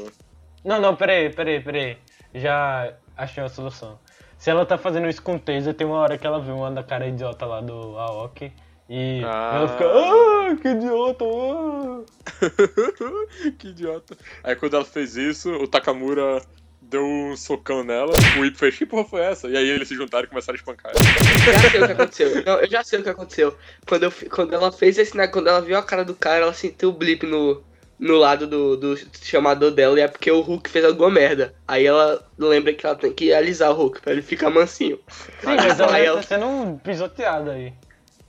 [0.63, 1.97] Não, não, peraí, peraí, peraí.
[2.33, 3.99] Já achei a solução.
[4.37, 6.71] Se ela tá fazendo isso com o taser, tem uma hora que ela vê uma
[6.71, 8.51] da cara idiota lá do Aoki.
[8.89, 9.51] E Ah.
[9.55, 12.01] ela fica, ah, que idiota, ah.
[13.59, 14.17] que idiota.
[14.43, 16.41] Aí quando ela fez isso, o Takamura
[16.81, 19.47] deu um socão nela, o Ip fez, que porra foi essa?
[19.47, 20.91] E aí eles se juntaram e começaram a espancar.
[20.95, 22.43] Já sei o que aconteceu.
[22.45, 23.55] Não, eu já sei o que aconteceu.
[23.87, 26.53] Quando, eu, quando ela fez esse negócio, quando ela viu a cara do cara, ela
[26.53, 27.63] sentiu o blip no,
[28.01, 31.53] no lado do, do chamador dela e é porque o Hulk fez alguma merda.
[31.67, 34.99] Aí ela lembra que ela tem que alisar o Hulk pra ele ficar mansinho.
[35.07, 37.71] Sim, mas ela tá sendo um pisoteada aí.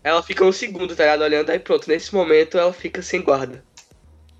[0.05, 1.23] Ela fica um segundo, tá ligado?
[1.23, 1.89] Olhando, aí pronto.
[1.89, 3.65] Nesse momento ela fica sem guarda.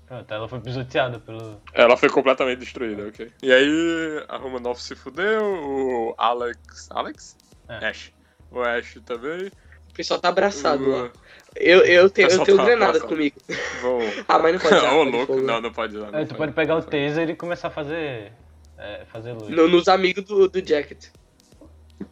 [0.05, 1.59] Pronto, ela foi pisoteada pelo.
[1.73, 3.31] Ela foi completamente destruída, ok.
[3.41, 6.89] E aí a Romanoff se fudeu, o Alex.
[6.91, 7.35] Alex?
[7.67, 7.87] É.
[7.87, 8.13] Ash.
[8.51, 9.49] O Ash também.
[9.93, 11.11] O pessoal tá abraçado lá.
[11.55, 13.09] Eu, eu tenho, eu pessoal tenho tá granada abraçado.
[13.09, 13.35] comigo.
[13.79, 13.99] Vão.
[14.27, 14.91] Ah, mas não pode usar.
[14.91, 15.35] Ô, arma de louco.
[15.41, 16.11] Não, não pode usar.
[16.11, 18.33] não Aí tu pode pegar o taser e começar a fazer.
[18.75, 19.49] É, fazer luz.
[19.49, 21.09] No- nos amigos do, do Jacket.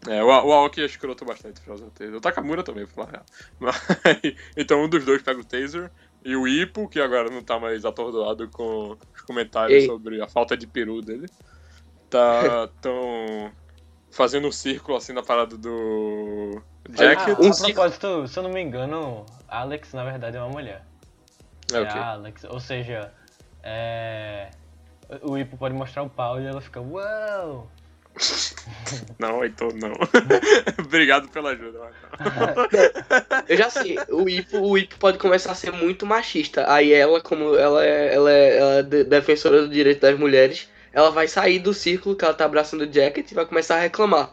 [0.08, 2.14] É, o, o Aoki é escroto bastante pra usar o taser.
[2.14, 3.26] O Takamura também, pra falar.
[3.60, 3.76] Mas,
[4.56, 5.90] então um dos dois pega o taser.
[6.24, 9.88] E o Ipo, que agora não tá mais atordoado com os comentários Ei.
[9.88, 11.26] sobre a falta de peru dele,
[12.12, 13.52] tá tão
[14.12, 17.40] fazendo um círculo assim na parada do Ah, Jacket.
[17.40, 20.84] um a propósito, se eu não me engano, Alex na verdade é uma mulher.
[21.72, 21.98] É, É o quê?
[21.98, 23.12] a Alex, ou seja,
[23.64, 24.50] é.
[25.22, 27.70] O Ipo pode mostrar o pau e ela fica, uau!
[29.20, 29.94] Não, então não.
[30.84, 31.80] Obrigado pela ajuda.
[33.48, 36.70] Eu já sei, o Ipo, o Ipo pode começar a ser muito machista.
[36.72, 40.70] Aí ela, como ela é, ela é, ela é de- defensora do direito das mulheres,
[40.92, 43.80] ela vai sair do círculo que ela tá abraçando o Jacket e vai começar a
[43.82, 44.32] reclamar.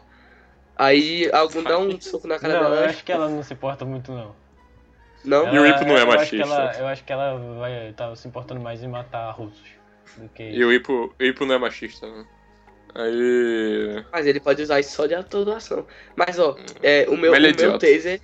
[0.79, 2.75] Aí algum dá um soco na cara Não, dela.
[2.77, 4.33] eu acho que ela não se importa muito não.
[5.25, 5.53] Não?
[5.53, 6.41] E o Ipo não é eu acho machista.
[6.41, 9.67] ela- eu acho que ela vai estar se importando mais em matar russos
[10.15, 10.43] do que.
[10.49, 12.25] E o Ipo, o Ipo não é machista, né?
[12.95, 14.05] Aí.
[14.11, 15.85] Mas ele pode usar isso só de atordoação.
[16.15, 18.21] Mas ó, é, o meu, é o meu taser,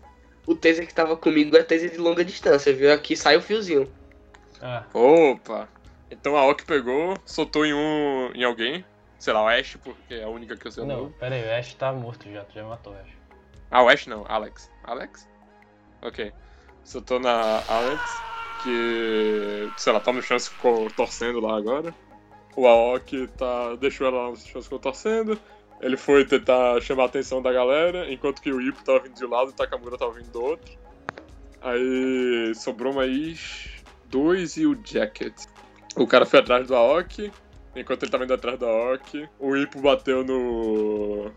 [0.48, 2.92] o taser que tava comigo é taser de longa distância, viu?
[2.94, 3.92] Aqui sai o fiozinho.
[4.62, 5.68] Ah, Opa!
[6.10, 8.32] Então a Aoki pegou, soltou em um.
[8.34, 8.86] em alguém.
[9.26, 11.44] Sei lá, o Ash, porque é a única que eu sei o não, pera aí,
[11.44, 13.10] o Ash tá morto já, tu já matou o Ash.
[13.72, 14.72] Ah, o Ash não, Alex.
[14.84, 15.28] Alex?
[16.04, 16.32] Ok.
[16.84, 18.22] Soltou na Alex,
[18.62, 19.68] que.
[19.78, 21.92] sei lá, tá no chão ficou torcendo lá agora.
[22.56, 23.74] O Aoki tá.
[23.78, 25.40] deixou ela lá no chão ficou torcendo.
[25.82, 29.26] Ele foi tentar chamar a atenção da galera, enquanto que o Ippo tava vindo de
[29.26, 30.72] um lado e o Takamura tava vindo do outro.
[31.64, 35.34] Aí sobrou mais dois e o Jacket.
[35.96, 37.32] O cara foi atrás do Aoki,
[37.76, 39.28] enquanto ele tava indo atrás do Aoki.
[39.40, 41.32] O Ippo bateu no.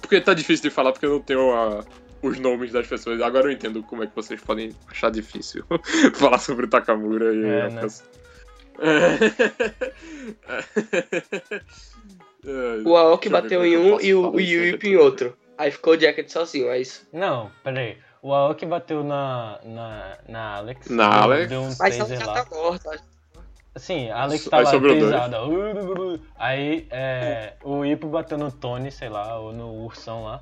[0.00, 1.84] Porque tá difícil de falar porque eu não tenho a-
[2.22, 3.20] os nomes das pessoas.
[3.20, 5.64] Agora eu entendo como é que vocês podem achar difícil
[6.14, 7.80] falar sobre o Takamura e É, a né?
[7.82, 8.10] pessoa.
[12.42, 12.88] É.
[12.88, 15.36] O Aoki bateu em é eu um e o, o aí Ip em outro.
[15.58, 17.06] Aí ficou o Jacket sozinho, é isso.
[17.12, 17.98] Não, pera aí.
[18.22, 20.88] O Aoki bateu na, na, na Alex.
[20.88, 21.48] Na Alex?
[21.50, 22.44] Deu um Mas ela já lá.
[22.44, 22.90] tá morta.
[23.76, 24.98] Sim, a Alex tava dois.
[24.98, 25.38] pesada.
[26.36, 30.40] Aí é, o Ipo bateu no Tony, sei lá, ou no ursão lá.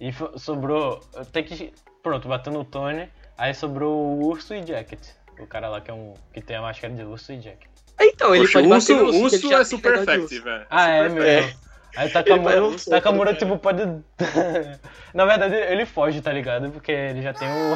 [0.00, 0.98] E sobrou.
[1.30, 1.72] Tem que.
[2.02, 3.08] Pronto, bateu no Tony.
[3.36, 5.00] Aí sobrou o urso e Jacket.
[5.38, 6.14] O cara lá que é um.
[6.32, 7.68] que tem a máscara de urso e Jacket.
[8.00, 10.18] Então, ele Poxa, pode o bater urso, no urso, urso é tem super negócio de
[10.18, 10.66] effective, velho.
[10.70, 11.50] Ah, é Super mesmo.
[11.50, 11.69] É.
[11.96, 13.82] Aí Takamura, vai no Takamura soco, tipo, pode.
[15.12, 16.70] Na verdade, ele foge, tá ligado?
[16.70, 17.74] Porque ele já tem o,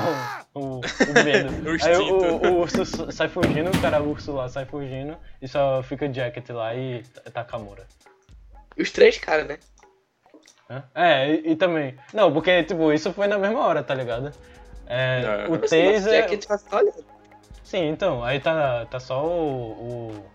[0.54, 1.52] o, o medo.
[1.68, 5.82] O Aí o, o urso sai fugindo, o cara urso lá sai fugindo e só
[5.82, 7.84] fica Jacket lá e Ta- Takamura.
[8.78, 9.58] Os três caras, né?
[10.94, 11.94] É, e, e também.
[12.12, 14.32] Não, porque, tipo, isso foi na mesma hora, tá ligado?
[14.86, 16.00] É, o o taser.
[16.02, 17.04] Jacket ficar olhando.
[17.62, 19.72] Sim, então, aí tá, tá só o,
[20.10, 20.26] o-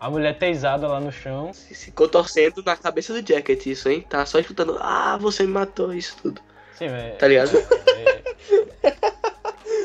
[0.00, 1.52] A mulher teisada lá no chão.
[1.52, 4.00] Se Ficou torcendo na cabeça do Jacket isso, hein?
[4.08, 6.40] Tá só escutando, ah, você me matou, isso tudo.
[6.74, 7.54] Sim, é, Tá ligado?
[7.58, 8.22] é-
[8.82, 8.96] é-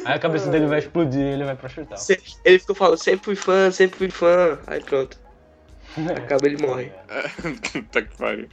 [0.06, 1.98] Aí a cabeça dele vai explodir e ele vai pro hospital.
[1.98, 4.58] Se- Ele ficou falando, sempre fui fã, sempre fui fã.
[4.68, 5.20] Aí pronto.
[6.16, 6.94] Acaba ele morre.
[7.92, 8.48] tá que pariu.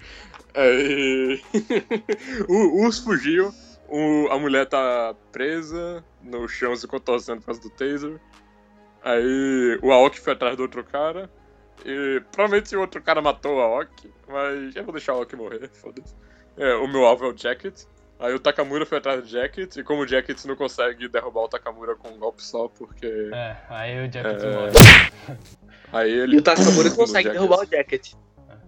[0.54, 1.40] Aí...
[2.48, 3.54] o urso fugiu,
[3.88, 8.18] o- a mulher tá presa no chão se contorcendo por causa do taser.
[9.04, 11.30] Aí o Aoki foi atrás do outro cara.
[11.84, 15.68] E provavelmente o outro cara matou a Ok, mas eu vou deixar a Ok morrer,
[15.72, 16.14] foda-se.
[16.56, 17.82] É, o meu alvo é o Jacket.
[18.20, 21.48] Aí o Takamura foi atrás do Jacket, e como o Jacket não consegue derrubar o
[21.48, 23.30] Takamura com um golpe só, porque.
[23.32, 24.50] É, aí o Jacket É.
[24.54, 25.38] morre.
[25.92, 26.36] Aí ele.
[26.36, 27.32] E o Takamura consegue Jacket.
[27.32, 28.12] derrubar o Jacket.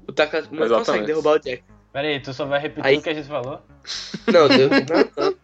[0.08, 1.06] O Takamura consegue Exatamente.
[1.06, 1.64] derrubar o Jacket.
[1.92, 3.62] Pera aí, tu só vai repetir Aí- o que a gente falou?
[4.26, 5.34] Não, não.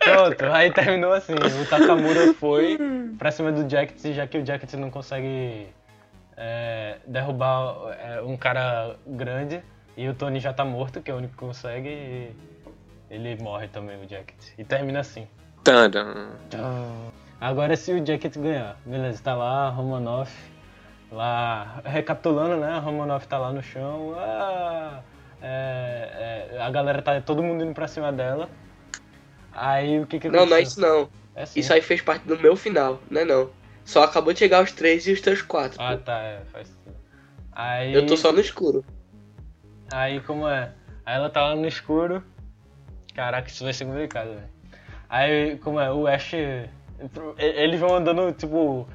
[0.00, 1.34] Pronto, aí terminou assim.
[1.34, 2.76] O Takamura foi
[3.18, 5.68] pra cima do Jacket, já que o Jacket não consegue
[6.38, 9.60] é, derrubar é, um cara grande.
[9.96, 11.88] E o Tony já tá morto, que é o único que consegue.
[11.88, 12.32] E
[13.10, 14.36] ele morre também, o Jacket.
[14.56, 15.26] E termina assim.
[15.64, 16.30] Tadam.
[17.40, 20.32] Agora se o Jacket ganhar, beleza, tá lá, Romanoff,
[21.10, 25.00] lá, recapitulando, né, Romanoff tá lá no chão, ah,
[25.40, 28.48] é, é, a galera tá, todo mundo indo pra cima dela,
[29.52, 30.62] aí o que que Não, não é aconteceu?
[30.62, 31.08] isso não.
[31.36, 31.60] Assim.
[31.60, 33.48] Isso aí fez parte do meu final, não é não.
[33.88, 35.80] Só acabou de chegar os três e os teus quatro.
[35.80, 36.02] Ah, pô.
[36.04, 36.68] tá, é, faz.
[37.52, 38.84] Aí, Eu tô só no escuro.
[39.90, 40.74] aí como é,
[41.06, 42.22] aí ela tá lá no escuro,
[43.14, 44.48] caraca, isso vai ser complicado, velho.
[45.08, 46.34] Aí, como é, o Ash,
[47.38, 48.86] eles vão andando, tipo,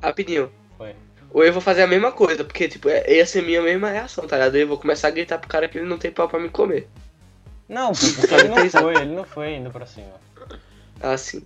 [0.00, 0.52] Rapidinho.
[0.78, 0.94] Foi.
[1.32, 4.28] Ou eu vou fazer a mesma coisa, porque, tipo, é- ia ser minha mesma reação,
[4.28, 4.54] tá ligado?
[4.54, 6.88] Eu vou começar a gritar pro cara que ele não tem pau pra me comer.
[7.68, 10.14] não, porque ele não foi, ele não foi indo pra cima.
[11.00, 11.44] Assim.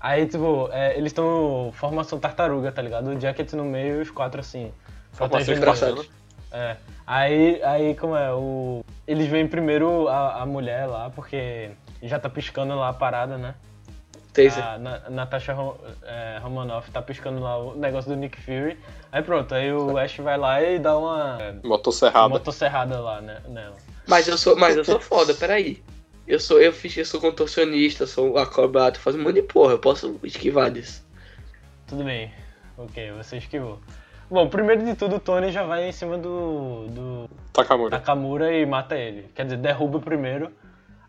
[0.00, 3.08] Aí, tipo, é, eles estão formação tartaruga, tá ligado?
[3.08, 4.72] O Jacket no meio e os quatro assim.
[5.12, 5.92] Formação engraçada.
[5.92, 6.10] eles.
[6.52, 6.76] É.
[7.06, 8.84] Aí, aí, como é, o...
[9.06, 11.70] Eles veem primeiro a, a mulher lá, porque
[12.02, 13.54] já tá piscando lá a parada, né?
[14.32, 14.64] Taser.
[14.64, 18.78] A Na, Natasha Ro- é, Romanoff tá piscando lá o negócio do Nick Fury.
[19.10, 22.28] Aí pronto, aí o Ash vai lá e dá uma Motosserrada.
[22.28, 23.74] motosserrada lá, né, nela.
[24.06, 25.82] Mas eu sou, mas eu sou foda, peraí.
[26.28, 29.78] Eu sou, eu fiz, eu sou contorcionista, sou acrobata, faço um monte de porra, eu
[29.78, 31.02] posso esquivar disso.
[31.86, 32.30] Tudo bem.
[32.76, 33.80] Ok, você esquivou.
[34.30, 37.96] Bom, primeiro de tudo, o Tony já vai em cima do, do Takamura.
[37.96, 39.30] Nakamura e mata ele.
[39.34, 40.52] Quer dizer, derruba primeiro.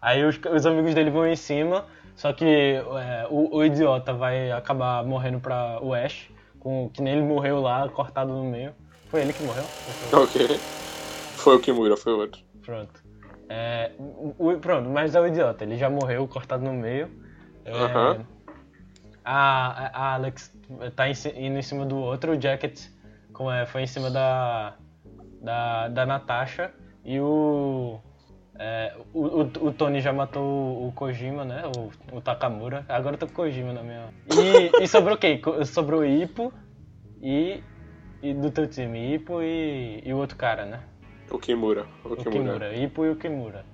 [0.01, 1.86] Aí os, os amigos dele vão em cima.
[2.15, 6.30] Só que é, o, o idiota vai acabar morrendo pra o Ash.
[6.61, 8.74] Com, que nem ele morreu lá, cortado no meio.
[9.09, 9.65] Foi ele que morreu?
[9.99, 10.61] Foi- Ok.
[11.36, 12.41] Foi o Kimura, foi o outro.
[12.65, 13.09] Pronto.
[13.50, 13.91] É,
[14.38, 15.64] o- pronto, mas é o idiota.
[15.64, 17.10] Ele já morreu, cortado no meio.
[17.66, 18.26] É, Aham.
[19.26, 20.56] a, a Alex
[20.95, 22.34] tá em indo em cima do outro.
[22.34, 22.80] O Jacket
[23.34, 24.76] como é, foi em cima da,
[25.41, 26.72] da, da Natasha.
[27.04, 28.00] E o,
[28.60, 31.64] é, o, o, o Tony já matou o, o Kojima, né?
[32.12, 32.86] O, o Takamura.
[32.88, 34.10] Agora eu tô com o Kojima na minha.
[34.28, 35.41] E, e sobrou quem?
[35.66, 36.54] Sobrou o Ipo
[37.22, 37.64] e,
[38.22, 39.16] e do teu time.
[39.16, 40.82] Ipo e, e o outro cara, né?
[41.32, 41.86] O Kimura.
[42.03, 42.32] O O Kimura.
[42.32, 43.65] Kimura, Ipo e o Kimura.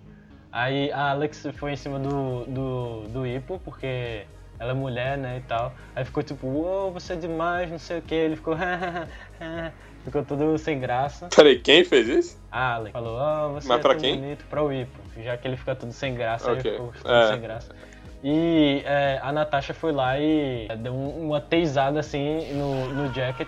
[0.51, 4.23] Aí a Alex foi em cima do, do, do Ipo, porque
[4.57, 5.73] ela é mulher, né, e tal.
[5.95, 8.15] Aí ficou tipo, uou, você é demais, não sei o que.
[8.15, 8.55] Ele ficou,
[10.03, 11.27] ficou todo sem graça.
[11.35, 12.37] Peraí, quem fez isso?
[12.51, 14.15] A Alex falou, oh, você Mas é pra quem?
[14.15, 14.99] bonito pra o Ipo.
[15.21, 17.27] Já que ele fica todo sem graça, aí Ok, ficou todo é.
[17.31, 17.75] sem graça.
[18.23, 23.47] E é, a Natasha foi lá e deu um- uma teisada assim no, no Jacket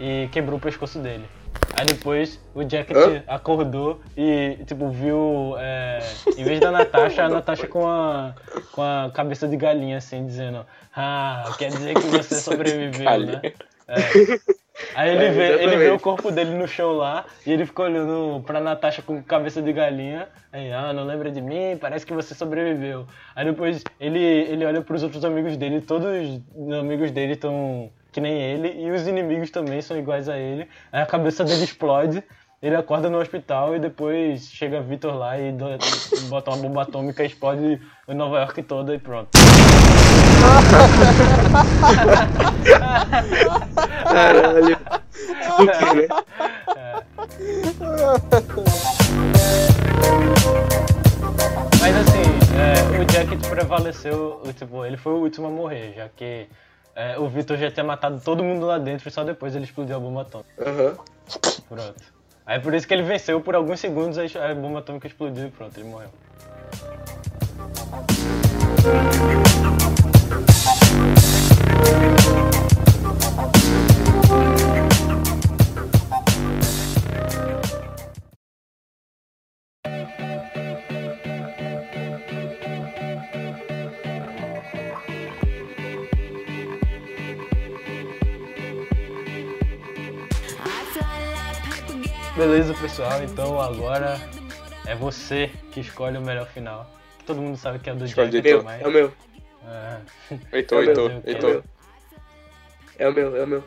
[0.00, 1.24] e quebrou o pescoço dele.
[1.72, 3.22] Aí depois o Jacket Hã?
[3.26, 5.54] acordou e, tipo, viu.
[5.58, 5.98] é,
[6.36, 8.34] em vez da Natasha, a Natasha com a,
[8.72, 10.64] com a cabeça de galinha, assim, dizendo:
[10.94, 13.40] Ah, quer dizer que você sobreviveu, né?
[13.88, 13.98] É.
[14.96, 17.84] Aí ele, É, vê, ele vê o corpo dele no chão lá e ele ficou
[17.84, 20.28] olhando pra Natasha com cabeça de galinha.
[20.52, 21.78] Aí, ah, não lembra de mim?
[21.80, 23.06] Parece que você sobreviveu.
[23.36, 28.20] Aí depois ele, ele olha pros outros amigos dele, todos os amigos dele estão que
[28.22, 30.66] nem ele, e os inimigos também são iguais a ele.
[30.90, 32.24] Aí a cabeça dele explode,
[32.62, 35.66] ele acorda no hospital e depois chega Victor lá e do-
[36.30, 39.28] bota uma bomba atômica e explode Nova York toda e pronto.
[44.04, 44.78] Caralho.
[45.58, 46.08] Do que, né?
[51.80, 52.22] Mas assim,
[52.56, 56.46] é, o Jacket prevaleceu, o- tipo, ele foi o último a morrer, já que
[56.96, 59.96] é, o Victor já tinha matado todo mundo lá dentro e só depois ele explodiu
[59.96, 60.48] a bomba atômica.
[60.58, 60.96] Aham.
[61.68, 62.16] Pronto.
[62.46, 65.50] Aí por isso que ele venceu por alguns segundos, aí a bomba atômica explodiu e
[65.50, 66.08] pronto, ele morreu.
[92.36, 94.18] Beleza, pessoal, então agora
[94.86, 96.88] é você que escolhe o melhor final.
[97.26, 98.82] Todo mundo sabe que é o do Escolhe Jacket, Meu, mas...
[98.82, 99.12] é o meu.
[99.68, 100.56] É.
[100.58, 101.64] Heitor, É o Heitor, é o Heitor.
[102.98, 103.64] É o meu, é o meu.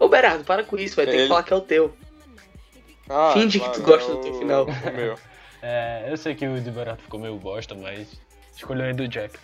[0.00, 1.94] Ô, Berardo, para com isso, vai ter Ele- que falar que é o teu.
[3.08, 4.64] Ah, Finge que tu gosta é do teu o- final.
[4.64, 5.16] o meu.
[5.62, 8.20] É, eu sei que o de barato ficou meio bosta, mas
[8.56, 9.40] escolheu aí do Jacket.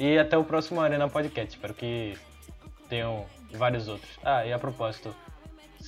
[0.00, 1.54] E até o próximo Arena Podcast.
[1.54, 2.18] Espero que
[2.88, 4.10] tenham vários outros.
[4.24, 5.14] Ah, e a propósito,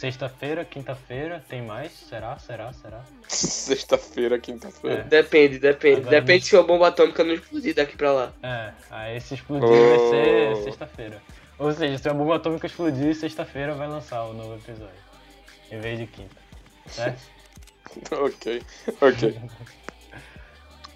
[0.00, 1.92] sexta-feira, quinta-feira, tem mais?
[1.92, 2.38] Será?
[2.38, 2.72] Será?
[2.72, 3.04] Será?
[3.28, 5.02] Sexta-feira, quinta-feira.
[5.04, 6.00] Depende, depende.
[6.00, 8.32] Agora Depende se a bomba atômica não explodir daqui pra lá.
[8.42, 10.62] É, aí esse explodir vai ser Oh.
[10.64, 11.22] sexta-feira.
[11.58, 14.88] Ou seja, se a bomba atômica explodir, sexta-feira vai lançar o novo episódio.
[15.70, 16.36] Em vez de quinta.
[16.86, 17.20] Certo?
[18.24, 18.62] ok,
[19.02, 19.38] ok.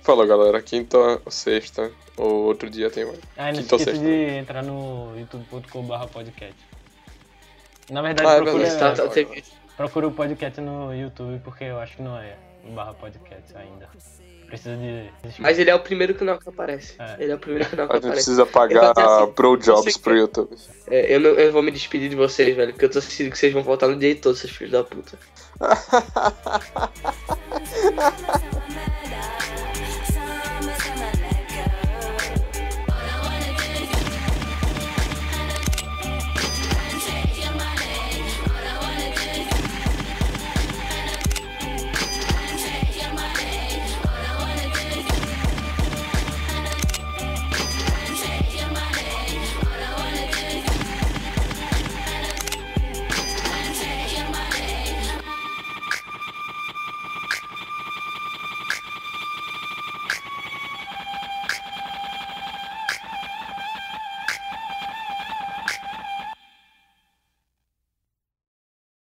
[0.02, 0.62] Falou, galera.
[0.62, 3.20] Quinta ou sexta, ou outro dia tem mais.
[3.36, 6.56] Ah, não Quinta esqueça de entrar no youtube.com.br podcast.
[7.90, 8.96] Na verdade, Ah, é procura, verdade.
[8.96, 9.42] Tá, tá, tem-
[9.76, 12.36] procura o podcast no YouTube, porque eu acho que não é
[12.74, 13.88] barra podcast ainda.
[14.46, 15.10] Precisa de...
[15.40, 16.94] Mas ele é o primeiro canal que aparece.
[16.98, 17.16] É.
[17.18, 18.24] Ele é o primeiro canal que A gente aparece.
[18.26, 20.54] precisa pagar assim, Pro Jobs pro YouTube.
[20.86, 23.38] É, eu, não, eu vou me despedir de vocês, velho, porque eu tô sentindo que
[23.38, 25.18] vocês vão voltar no dia todo, seus filhos da puta.